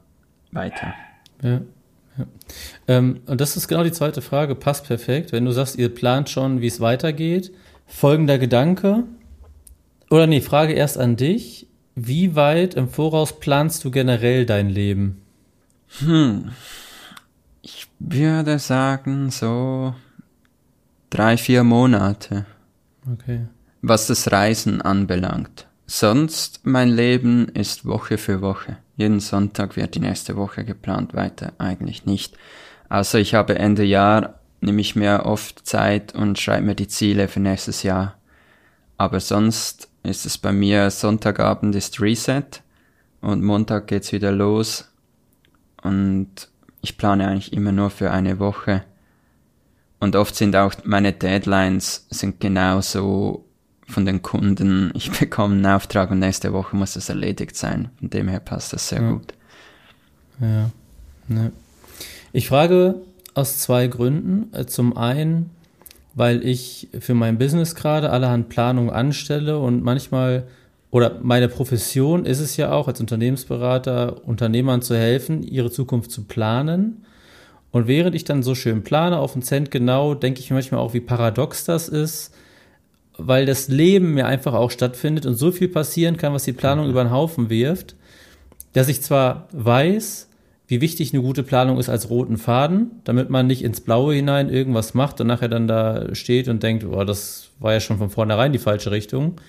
weiter. 0.52 0.94
Ja. 1.42 1.60
ja. 2.18 2.26
Ähm, 2.88 3.20
und 3.26 3.40
das 3.40 3.56
ist 3.56 3.68
genau 3.68 3.84
die 3.84 3.92
zweite 3.92 4.22
Frage, 4.22 4.54
passt 4.54 4.86
perfekt. 4.86 5.32
Wenn 5.32 5.44
du 5.44 5.52
sagst, 5.52 5.76
ihr 5.76 5.94
plant 5.94 6.28
schon, 6.28 6.60
wie 6.60 6.66
es 6.66 6.80
weitergeht, 6.80 7.52
folgender 7.86 8.38
Gedanke, 8.38 9.04
oder 10.10 10.26
nee, 10.26 10.40
Frage 10.40 10.72
erst 10.72 10.98
an 10.98 11.16
dich. 11.16 11.66
Wie 11.94 12.36
weit 12.36 12.74
im 12.74 12.88
Voraus 12.88 13.40
planst 13.40 13.84
du 13.84 13.90
generell 13.90 14.46
dein 14.46 14.68
Leben? 14.68 15.22
Hm. 15.98 16.50
Ich 17.62 17.88
würde 17.98 18.58
sagen, 18.58 19.30
so 19.30 19.94
drei, 21.10 21.36
vier 21.36 21.64
Monate. 21.64 22.44
Okay. 23.10 23.46
Was 23.82 24.06
das 24.06 24.30
Reisen 24.30 24.82
anbelangt. 24.82 25.66
Sonst 25.86 26.60
mein 26.64 26.88
Leben 26.88 27.48
ist 27.48 27.84
Woche 27.84 28.18
für 28.18 28.40
Woche. 28.40 28.78
Jeden 28.96 29.20
Sonntag 29.20 29.76
wird 29.76 29.94
die 29.94 30.00
nächste 30.00 30.36
Woche 30.36 30.64
geplant, 30.64 31.14
weiter 31.14 31.52
eigentlich 31.58 32.06
nicht. 32.06 32.36
Also 32.88 33.18
ich 33.18 33.34
habe 33.34 33.58
Ende 33.58 33.84
Jahr, 33.84 34.40
nehme 34.60 34.80
ich 34.80 34.96
mir 34.96 35.26
oft 35.26 35.66
Zeit 35.66 36.14
und 36.14 36.38
schreibe 36.38 36.66
mir 36.66 36.74
die 36.74 36.88
Ziele 36.88 37.28
für 37.28 37.40
nächstes 37.40 37.84
Jahr. 37.84 38.16
Aber 38.98 39.20
sonst 39.20 39.88
ist 40.02 40.26
es 40.26 40.38
bei 40.38 40.52
mir 40.52 40.90
Sonntagabend 40.90 41.74
ist 41.76 42.00
Reset 42.00 42.62
und 43.20 43.44
Montag 43.44 43.86
geht's 43.86 44.12
wieder 44.12 44.32
los. 44.32 44.90
Und 45.82 46.48
ich 46.80 46.98
plane 46.98 47.28
eigentlich 47.28 47.52
immer 47.52 47.72
nur 47.72 47.90
für 47.90 48.10
eine 48.10 48.40
Woche. 48.40 48.84
Und 50.00 50.16
oft 50.16 50.34
sind 50.34 50.56
auch 50.56 50.74
meine 50.84 51.12
Deadlines 51.12 52.06
sind 52.10 52.40
genauso 52.40 53.45
von 53.86 54.04
den 54.04 54.22
Kunden, 54.22 54.90
ich 54.94 55.10
bekomme 55.18 55.54
einen 55.54 55.66
Auftrag 55.66 56.10
und 56.10 56.18
nächste 56.18 56.52
Woche 56.52 56.76
muss 56.76 56.94
das 56.94 57.08
erledigt 57.08 57.56
sein. 57.56 57.90
Von 57.98 58.10
dem 58.10 58.28
her 58.28 58.40
passt 58.40 58.72
das 58.72 58.88
sehr 58.88 59.02
ja. 59.02 59.10
gut. 59.10 59.34
Ja. 60.40 60.70
ja. 61.28 61.50
Ich 62.32 62.48
frage 62.48 62.96
aus 63.34 63.58
zwei 63.58 63.86
Gründen. 63.86 64.52
Äh, 64.52 64.66
zum 64.66 64.96
einen, 64.96 65.50
weil 66.14 66.44
ich 66.44 66.88
für 66.98 67.14
mein 67.14 67.38
Business 67.38 67.74
gerade 67.74 68.10
allerhand 68.10 68.48
Planung 68.48 68.90
anstelle 68.90 69.58
und 69.58 69.82
manchmal 69.82 70.46
oder 70.90 71.18
meine 71.20 71.48
Profession 71.48 72.24
ist 72.24 72.40
es 72.40 72.56
ja 72.56 72.72
auch 72.72 72.88
als 72.88 73.00
Unternehmensberater 73.00 74.26
Unternehmern 74.26 74.82
zu 74.82 74.96
helfen, 74.96 75.42
ihre 75.42 75.70
Zukunft 75.70 76.10
zu 76.10 76.24
planen. 76.24 77.04
Und 77.70 77.86
während 77.88 78.14
ich 78.14 78.24
dann 78.24 78.42
so 78.42 78.54
schön 78.54 78.82
plane 78.82 79.18
auf 79.18 79.34
den 79.34 79.42
Cent 79.42 79.70
genau, 79.70 80.14
denke 80.14 80.40
ich 80.40 80.50
manchmal 80.50 80.80
auch, 80.80 80.94
wie 80.94 81.00
paradox 81.00 81.64
das 81.64 81.88
ist, 81.88 82.32
weil 83.18 83.46
das 83.46 83.68
Leben 83.68 84.14
mir 84.14 84.26
einfach 84.26 84.54
auch 84.54 84.70
stattfindet 84.70 85.26
und 85.26 85.34
so 85.34 85.52
viel 85.52 85.68
passieren 85.68 86.16
kann, 86.16 86.32
was 86.32 86.44
die 86.44 86.52
Planung 86.52 86.86
mhm. 86.86 86.90
über 86.90 87.04
den 87.04 87.12
Haufen 87.12 87.50
wirft, 87.50 87.94
dass 88.72 88.88
ich 88.88 89.02
zwar 89.02 89.48
weiß, 89.52 90.28
wie 90.68 90.80
wichtig 90.80 91.12
eine 91.12 91.22
gute 91.22 91.42
Planung 91.42 91.78
ist 91.78 91.88
als 91.88 92.10
roten 92.10 92.38
Faden, 92.38 92.90
damit 93.04 93.30
man 93.30 93.46
nicht 93.46 93.62
ins 93.62 93.80
Blaue 93.80 94.14
hinein 94.14 94.50
irgendwas 94.50 94.94
macht 94.94 95.20
und 95.20 95.28
nachher 95.28 95.48
dann 95.48 95.68
da 95.68 96.14
steht 96.14 96.48
und 96.48 96.62
denkt, 96.62 96.88
boah, 96.88 97.04
das 97.04 97.50
war 97.60 97.72
ja 97.72 97.80
schon 97.80 97.98
von 97.98 98.10
vornherein 98.10 98.52
die 98.52 98.58
falsche 98.58 98.90
Richtung. 98.90 99.40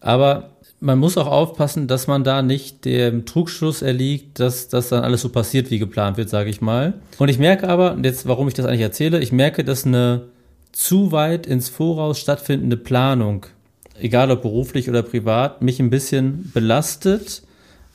Aber 0.00 0.50
man 0.80 0.98
muss 0.98 1.16
auch 1.16 1.28
aufpassen, 1.28 1.86
dass 1.86 2.08
man 2.08 2.24
da 2.24 2.42
nicht 2.42 2.84
dem 2.84 3.24
Trugschluss 3.24 3.82
erliegt, 3.82 4.40
dass 4.40 4.68
das 4.68 4.88
dann 4.88 5.04
alles 5.04 5.20
so 5.20 5.28
passiert, 5.28 5.70
wie 5.70 5.78
geplant 5.78 6.16
wird, 6.16 6.28
sage 6.28 6.50
ich 6.50 6.60
mal. 6.60 6.94
Und 7.18 7.28
ich 7.28 7.38
merke 7.38 7.68
aber, 7.68 7.92
und 7.92 8.04
jetzt, 8.04 8.26
warum 8.26 8.48
ich 8.48 8.54
das 8.54 8.66
eigentlich 8.66 8.80
erzähle, 8.80 9.20
ich 9.20 9.30
merke, 9.30 9.62
dass 9.62 9.86
eine 9.86 10.22
zu 10.72 11.12
weit 11.12 11.46
ins 11.46 11.68
Voraus 11.68 12.18
stattfindende 12.18 12.76
Planung, 12.76 13.46
egal 13.98 14.30
ob 14.30 14.42
beruflich 14.42 14.88
oder 14.88 15.02
privat, 15.02 15.62
mich 15.62 15.78
ein 15.80 15.90
bisschen 15.90 16.50
belastet, 16.52 17.42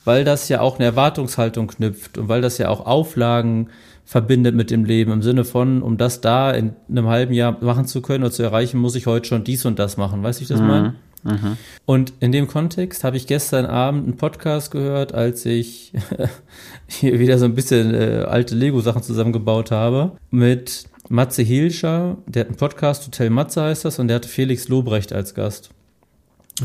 weil 0.04 0.24
das 0.24 0.48
ja 0.48 0.60
auch 0.60 0.76
eine 0.76 0.86
Erwartungshaltung 0.86 1.66
knüpft 1.66 2.18
und 2.18 2.28
weil 2.28 2.40
das 2.40 2.58
ja 2.58 2.68
auch 2.68 2.86
Auflagen 2.86 3.68
verbindet 4.06 4.54
mit 4.54 4.70
dem 4.70 4.86
Leben 4.86 5.12
im 5.12 5.22
Sinne 5.22 5.44
von, 5.44 5.82
um 5.82 5.98
das 5.98 6.22
da 6.22 6.50
in 6.50 6.74
einem 6.88 7.08
halben 7.08 7.34
Jahr 7.34 7.58
machen 7.60 7.84
zu 7.84 8.00
können 8.00 8.24
oder 8.24 8.32
zu 8.32 8.42
erreichen, 8.42 8.78
muss 8.78 8.94
ich 8.94 9.06
heute 9.06 9.28
schon 9.28 9.44
dies 9.44 9.66
und 9.66 9.78
das 9.78 9.98
machen. 9.98 10.22
Weißt 10.22 10.40
du, 10.40 10.44
ich 10.44 10.48
das 10.48 10.60
mhm. 10.60 10.66
meine? 10.66 10.94
Mhm. 11.24 11.56
Und 11.84 12.14
in 12.20 12.32
dem 12.32 12.46
Kontext 12.46 13.04
habe 13.04 13.18
ich 13.18 13.26
gestern 13.26 13.66
Abend 13.66 14.04
einen 14.04 14.16
Podcast 14.16 14.70
gehört, 14.70 15.12
als 15.12 15.44
ich 15.44 15.92
hier 16.86 17.18
wieder 17.18 17.38
so 17.38 17.44
ein 17.44 17.54
bisschen 17.54 17.92
äh, 17.92 18.24
alte 18.26 18.54
Lego-Sachen 18.54 19.02
zusammengebaut 19.02 19.70
habe, 19.70 20.12
mit 20.30 20.84
Matze 21.08 21.42
Hilscher, 21.42 22.18
der 22.26 22.40
hat 22.40 22.48
einen 22.48 22.56
Podcast, 22.56 23.06
Hotel 23.06 23.30
Matze 23.30 23.62
heißt 23.62 23.84
das, 23.84 23.98
und 23.98 24.08
der 24.08 24.16
hatte 24.16 24.28
Felix 24.28 24.68
Lobrecht 24.68 25.12
als 25.12 25.34
Gast. 25.34 25.70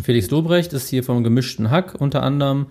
Felix 0.01 0.29
Lobrecht 0.31 0.73
ist 0.73 0.89
hier 0.89 1.03
vom 1.03 1.23
gemischten 1.23 1.69
Hack 1.69 1.95
unter 1.99 2.23
anderem 2.23 2.67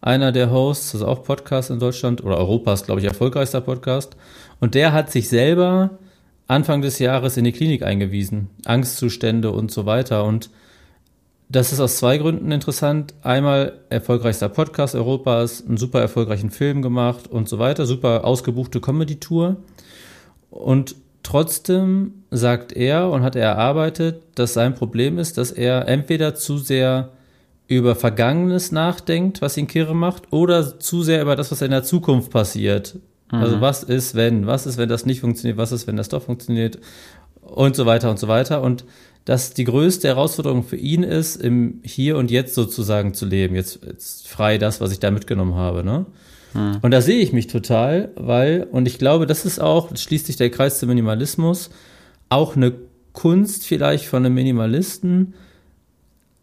einer 0.00 0.32
der 0.32 0.50
Hosts, 0.50 0.92
das 0.92 1.00
ist 1.00 1.06
auch 1.06 1.24
Podcast 1.24 1.70
in 1.70 1.78
Deutschland 1.78 2.22
oder 2.22 2.36
Europas, 2.36 2.84
glaube 2.84 3.00
ich, 3.00 3.06
erfolgreichster 3.06 3.62
Podcast. 3.62 4.16
Und 4.60 4.74
der 4.74 4.92
hat 4.92 5.10
sich 5.10 5.30
selber 5.30 5.98
Anfang 6.46 6.82
des 6.82 6.98
Jahres 6.98 7.38
in 7.38 7.44
die 7.44 7.52
Klinik 7.52 7.82
eingewiesen. 7.82 8.50
Angstzustände 8.66 9.50
und 9.50 9.70
so 9.70 9.86
weiter. 9.86 10.24
Und 10.24 10.50
das 11.48 11.72
ist 11.72 11.80
aus 11.80 11.96
zwei 11.96 12.18
Gründen 12.18 12.52
interessant. 12.52 13.14
Einmal 13.22 13.80
erfolgreichster 13.88 14.50
Podcast 14.50 14.94
Europas, 14.94 15.64
einen 15.66 15.78
super 15.78 16.00
erfolgreichen 16.00 16.50
Film 16.50 16.82
gemacht 16.82 17.26
und 17.26 17.48
so 17.48 17.58
weiter, 17.58 17.86
super 17.86 18.24
ausgebuchte 18.24 18.82
Comedy-Tour. 18.82 19.56
Und 20.50 20.96
trotzdem 21.24 22.22
sagt 22.30 22.72
er 22.72 23.10
und 23.10 23.24
hat 23.24 23.34
er 23.34 23.42
erarbeitet, 23.42 24.22
dass 24.36 24.54
sein 24.54 24.76
Problem 24.76 25.18
ist, 25.18 25.36
dass 25.36 25.50
er 25.50 25.88
entweder 25.88 26.36
zu 26.36 26.58
sehr 26.58 27.10
über 27.66 27.96
Vergangenes 27.96 28.70
nachdenkt, 28.70 29.42
was 29.42 29.56
ihn 29.56 29.66
kirre 29.66 29.96
macht, 29.96 30.32
oder 30.32 30.78
zu 30.78 31.02
sehr 31.02 31.22
über 31.22 31.34
das, 31.34 31.50
was 31.50 31.62
in 31.62 31.70
der 31.70 31.82
Zukunft 31.82 32.30
passiert. 32.30 32.96
Mhm. 33.32 33.38
Also 33.38 33.60
was 33.60 33.82
ist, 33.82 34.14
wenn, 34.14 34.46
was 34.46 34.66
ist, 34.66 34.76
wenn 34.76 34.88
das 34.88 35.06
nicht 35.06 35.20
funktioniert, 35.20 35.56
was 35.56 35.72
ist, 35.72 35.86
wenn 35.86 35.96
das 35.96 36.08
doch 36.08 36.22
funktioniert 36.22 36.78
und 37.40 37.74
so 37.74 37.86
weiter 37.86 38.10
und 38.10 38.18
so 38.18 38.28
weiter. 38.28 38.62
Und 38.62 38.84
dass 39.24 39.54
die 39.54 39.64
größte 39.64 40.08
Herausforderung 40.08 40.62
für 40.62 40.76
ihn 40.76 41.02
ist, 41.02 41.36
im 41.36 41.80
Hier 41.82 42.18
und 42.18 42.30
Jetzt 42.30 42.54
sozusagen 42.54 43.14
zu 43.14 43.24
leben. 43.24 43.54
Jetzt, 43.54 43.80
jetzt 43.84 44.28
frei 44.28 44.58
das, 44.58 44.82
was 44.82 44.92
ich 44.92 45.00
da 45.00 45.10
mitgenommen 45.10 45.54
habe. 45.54 45.82
Ne? 45.82 46.04
Hm. 46.54 46.78
Und 46.80 46.90
da 46.90 47.00
sehe 47.00 47.20
ich 47.20 47.32
mich 47.32 47.46
total, 47.46 48.10
weil, 48.16 48.66
und 48.70 48.86
ich 48.86 48.98
glaube, 48.98 49.26
das 49.26 49.44
ist 49.44 49.60
auch, 49.60 49.90
das 49.90 50.02
schließt 50.02 50.26
sich 50.26 50.36
der 50.36 50.50
Kreis 50.50 50.78
zum 50.78 50.88
Minimalismus, 50.88 51.70
auch 52.28 52.56
eine 52.56 52.72
Kunst 53.12 53.66
vielleicht 53.66 54.06
von 54.06 54.24
einem 54.24 54.34
Minimalisten, 54.34 55.34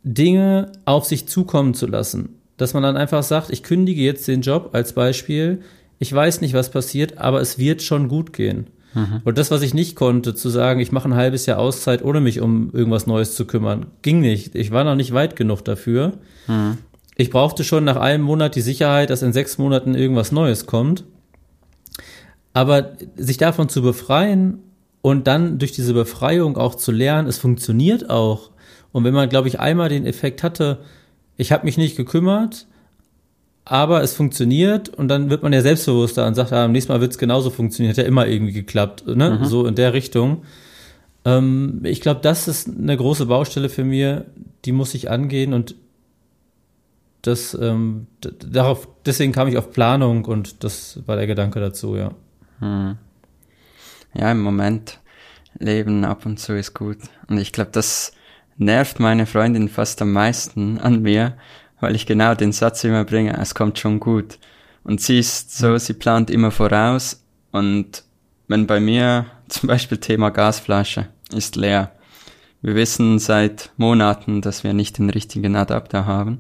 Dinge 0.04 0.72
auf 0.86 1.06
sich 1.06 1.28
zukommen 1.28 1.74
zu 1.74 1.88
lassen. 1.88 2.38
Dass 2.58 2.74
man 2.74 2.84
dann 2.84 2.98
einfach 2.98 3.24
sagt, 3.24 3.50
ich 3.50 3.64
kündige 3.64 4.02
jetzt 4.02 4.28
den 4.28 4.42
Job 4.42 4.70
als 4.74 4.94
Beispiel, 4.94 5.62
ich 6.00 6.12
weiß 6.14 6.42
nicht, 6.42 6.54
was 6.54 6.72
passiert, 6.72 7.18
aber 7.18 7.42
es 7.42 7.58
wird 7.58 7.82
schon 7.82 8.08
gut 8.08 8.34
gehen. 8.34 8.68
Mhm. 8.94 9.22
Und 9.24 9.38
das, 9.38 9.52
was 9.52 9.62
ich 9.62 9.74
nicht 9.74 9.96
konnte, 9.96 10.36
zu 10.36 10.50
sagen, 10.50 10.80
ich 10.80 10.92
mache 10.92 11.08
ein 11.08 11.16
halbes 11.16 11.46
Jahr 11.46 11.60
Auszeit, 11.60 12.04
ohne 12.04 12.22
mich 12.22 12.42
um 12.42 12.72
irgendwas 12.74 13.08
Neues 13.08 13.36
zu 13.36 13.46
kümmern, 13.46 13.88
ging 14.02 14.20
nicht. 14.20 14.56
Ich 14.56 14.72
war 14.72 14.84
noch 14.84 14.96
nicht 14.96 15.14
weit 15.14 15.36
genug 15.36 15.64
dafür. 15.64 16.14
Mhm. 16.48 16.78
Ich 17.22 17.30
brauchte 17.30 17.64
schon 17.64 17.84
nach 17.84 17.98
einem 17.98 18.24
Monat 18.24 18.56
die 18.56 18.62
Sicherheit, 18.62 19.12
dass 19.12 19.22
in 19.22 19.32
sechs 19.32 19.60
Monaten 19.60 19.94
irgendwas 19.94 20.32
Neues 20.32 20.66
kommt. 20.66 21.04
Aber 22.52 22.94
sich 23.16 23.38
davon 23.38 23.70
zu 23.70 23.84
befreien 23.84 24.58
und 25.04 25.28
dann 25.28 25.60
durch 25.60 25.72
diese 25.72 25.94
Befreiung 25.94 26.58
auch 26.58 26.74
zu 26.74 26.92
lernen, 26.92 27.28
es 27.28 27.38
funktioniert 27.38 28.10
auch. 28.10 28.50
Und 28.92 29.04
wenn 29.04 29.14
man, 29.14 29.30
glaube 29.30 29.50
ich, 29.50 29.60
einmal 29.60 29.88
den 29.88 30.08
Effekt 30.08 30.42
hatte, 30.42 30.80
ich 31.38 31.52
habe 31.52 31.66
mich 31.66 31.78
nicht 31.78 31.96
gekümmert, 31.96 32.66
aber 33.66 34.02
es 34.02 34.16
funktioniert 34.16 34.90
und 34.90 35.08
dann 35.08 35.30
wird 35.30 35.44
man 35.44 35.54
ja 35.54 35.62
selbstbewusster 35.62 36.26
und 36.26 36.34
sagt, 36.34 36.52
ah, 36.52 36.66
am 36.66 36.72
nächsten 36.72 36.92
Mal 36.92 37.02
wird 37.02 37.12
es 37.12 37.20
genauso 37.20 37.52
funktionieren, 37.52 37.92
hat 37.92 38.04
ja 38.04 38.10
immer 38.10 38.26
irgendwie 38.26 38.54
geklappt, 38.54 39.06
ne? 39.06 39.38
Mhm. 39.42 39.46
so 39.46 39.68
in 39.68 39.76
der 39.76 39.94
Richtung. 39.94 40.42
Ähm, 41.24 41.82
ich 41.84 42.02
glaube, 42.02 42.22
das 42.24 42.48
ist 42.48 42.68
eine 42.68 42.98
große 42.98 43.28
Baustelle 43.28 43.70
für 43.70 43.84
mir, 43.84 44.26
die 44.66 44.72
muss 44.72 44.96
ich 44.96 45.12
angehen 45.12 45.54
und 45.54 45.76
das, 47.22 47.54
ähm, 47.60 48.08
darauf, 48.22 48.88
deswegen 49.06 49.32
kam 49.32 49.48
ich 49.48 49.58
auf 49.58 49.72
Planung 49.72 50.26
und 50.26 50.64
das 50.64 51.00
war 51.06 51.16
der 51.16 51.28
Gedanke 51.28 51.60
dazu, 51.60 51.96
ja. 51.96 52.12
Hm. 52.60 52.98
Ja, 54.14 54.32
im 54.32 54.42
Moment 54.42 55.00
leben 55.58 56.04
ab 56.04 56.26
und 56.26 56.40
zu 56.40 56.58
ist 56.58 56.74
gut. 56.74 56.98
Und 57.28 57.38
ich 57.38 57.52
glaube, 57.52 57.72
das 57.72 58.14
nervt 58.58 59.00
meine 59.00 59.26
Freundin 59.26 59.70
fast 59.70 60.02
am 60.02 60.12
meisten 60.12 60.78
an 60.80 61.02
mir, 61.02 61.38
weil 61.80 61.96
ich 61.96 62.06
genau 62.06 62.36
den 62.36 62.52
Satz 62.52 62.84
immer 62.84 63.06
bringe, 63.06 63.38
es 63.38 63.56
kommt 63.56 63.80
schon 63.80 64.00
gut. 64.00 64.38
Und 64.84 65.02
sie 65.02 65.20
ist 65.20 65.58
so, 65.58 65.78
sie 65.78 65.94
plant 65.94 66.30
immer 66.30 66.52
voraus 66.52 67.24
und 67.52 68.04
wenn 68.48 68.68
bei 68.68 68.80
mir 68.80 69.26
zum 69.48 69.68
Beispiel 69.68 69.98
Thema 69.98 70.30
Gasflasche 70.30 71.08
ist 71.34 71.56
leer. 71.56 71.92
Wir 72.62 72.76
wissen 72.76 73.18
seit 73.18 73.72
Monaten, 73.78 74.42
dass 74.42 74.64
wir 74.64 74.74
nicht 74.74 75.00
den 75.00 75.10
richtigen 75.10 75.56
Adapter 75.56 76.06
haben. 76.06 76.40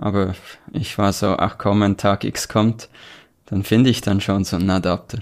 Aber 0.00 0.34
ich 0.72 0.96
war 0.98 1.12
so, 1.12 1.36
ach 1.36 1.58
komm, 1.58 1.82
ein 1.82 1.96
Tag 1.96 2.24
X 2.24 2.48
kommt, 2.48 2.88
dann 3.46 3.62
finde 3.62 3.90
ich 3.90 4.00
dann 4.00 4.20
schon 4.20 4.44
so 4.44 4.56
einen 4.56 4.70
Adapter. 4.70 5.18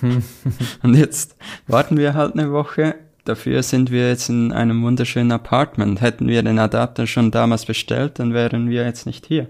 und 0.82 0.94
jetzt 0.94 1.36
warten 1.66 1.96
wir 1.96 2.14
halt 2.14 2.34
eine 2.34 2.52
Woche 2.52 2.94
Dafür 3.24 3.62
sind 3.62 3.92
wir 3.92 4.08
jetzt 4.08 4.28
in 4.28 4.52
einem 4.52 4.82
wunderschönen 4.82 5.30
Apartment. 5.30 6.00
Hätten 6.00 6.26
wir 6.26 6.42
den 6.42 6.58
Adapter 6.58 7.06
schon 7.06 7.30
damals 7.30 7.66
bestellt, 7.66 8.18
dann 8.18 8.34
wären 8.34 8.68
wir 8.68 8.84
jetzt 8.84 9.06
nicht 9.06 9.26
hier. 9.26 9.46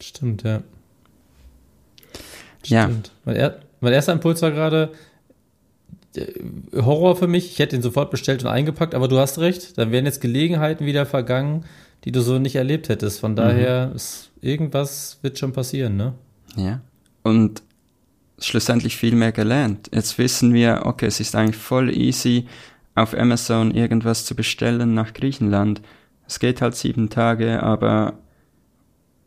Stimmt, 0.00 0.44
ja. 0.44 0.62
Stimmt. 2.62 2.66
Ja. 2.66 2.90
Mein, 3.24 3.36
er, 3.36 3.58
mein 3.80 3.92
erster 3.92 4.12
Impuls 4.12 4.40
war 4.42 4.52
gerade 4.52 4.92
äh, 6.14 6.26
Horror 6.76 7.16
für 7.16 7.26
mich. 7.26 7.50
Ich 7.50 7.58
hätte 7.58 7.74
ihn 7.74 7.82
sofort 7.82 8.12
bestellt 8.12 8.44
und 8.44 8.50
eingepackt, 8.50 8.94
aber 8.94 9.08
du 9.08 9.18
hast 9.18 9.40
recht. 9.40 9.76
Dann 9.78 9.90
wären 9.90 10.04
jetzt 10.04 10.20
Gelegenheiten 10.20 10.86
wieder 10.86 11.04
vergangen, 11.04 11.64
die 12.04 12.12
du 12.12 12.20
so 12.20 12.38
nicht 12.38 12.56
erlebt 12.56 12.88
hättest. 12.88 13.20
Von 13.20 13.36
daher 13.36 13.88
mhm. 13.88 13.96
ist 13.96 14.30
irgendwas 14.40 15.18
wird 15.22 15.38
schon 15.38 15.52
passieren, 15.52 15.96
ne? 15.96 16.14
Ja. 16.56 16.80
Und 17.22 17.62
schlussendlich 18.38 18.96
viel 18.96 19.14
mehr 19.14 19.32
gelernt. 19.32 19.90
Jetzt 19.92 20.18
wissen 20.18 20.54
wir, 20.54 20.82
okay, 20.84 21.06
es 21.06 21.20
ist 21.20 21.34
eigentlich 21.34 21.56
voll 21.56 21.90
easy, 21.90 22.46
auf 22.94 23.14
Amazon 23.14 23.72
irgendwas 23.72 24.24
zu 24.24 24.34
bestellen 24.34 24.94
nach 24.94 25.12
Griechenland. 25.12 25.82
Es 26.26 26.38
geht 26.38 26.60
halt 26.60 26.74
sieben 26.74 27.10
Tage, 27.10 27.62
aber 27.62 28.14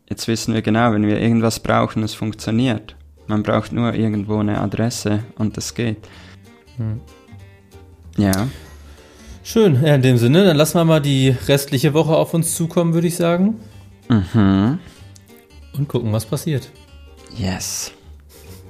jetzt 0.09 0.27
wissen 0.27 0.53
wir 0.53 0.61
genau, 0.61 0.93
wenn 0.93 1.05
wir 1.07 1.19
irgendwas 1.19 1.59
brauchen, 1.59 2.03
es 2.03 2.13
funktioniert. 2.13 2.95
Man 3.27 3.43
braucht 3.43 3.71
nur 3.71 3.93
irgendwo 3.93 4.39
eine 4.39 4.59
Adresse 4.59 5.23
und 5.35 5.57
das 5.57 5.73
geht. 5.73 5.97
Hm. 6.77 6.99
Ja. 8.17 8.47
Schön, 9.43 9.83
ja, 9.83 9.95
in 9.95 10.01
dem 10.01 10.17
Sinne, 10.17 10.43
dann 10.43 10.57
lassen 10.57 10.77
wir 10.77 10.85
mal 10.85 11.01
die 11.01 11.35
restliche 11.47 11.93
Woche 11.93 12.15
auf 12.15 12.33
uns 12.33 12.55
zukommen, 12.55 12.93
würde 12.93 13.07
ich 13.07 13.15
sagen. 13.15 13.59
Mhm. 14.07 14.79
Und 15.73 15.87
gucken, 15.87 16.11
was 16.13 16.25
passiert. 16.25 16.69
Yes. 17.37 17.91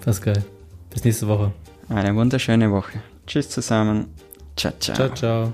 Pascal, 0.03 0.43
bis 0.89 1.03
nächste 1.03 1.27
Woche. 1.27 1.51
Eine 1.89 2.15
wunderschöne 2.15 2.71
Woche. 2.71 2.99
Tschüss 3.27 3.49
zusammen. 3.49 4.07
Ciao, 4.55 4.73
ciao. 4.79 4.95
Ciao, 4.95 5.09
ciao. 5.13 5.53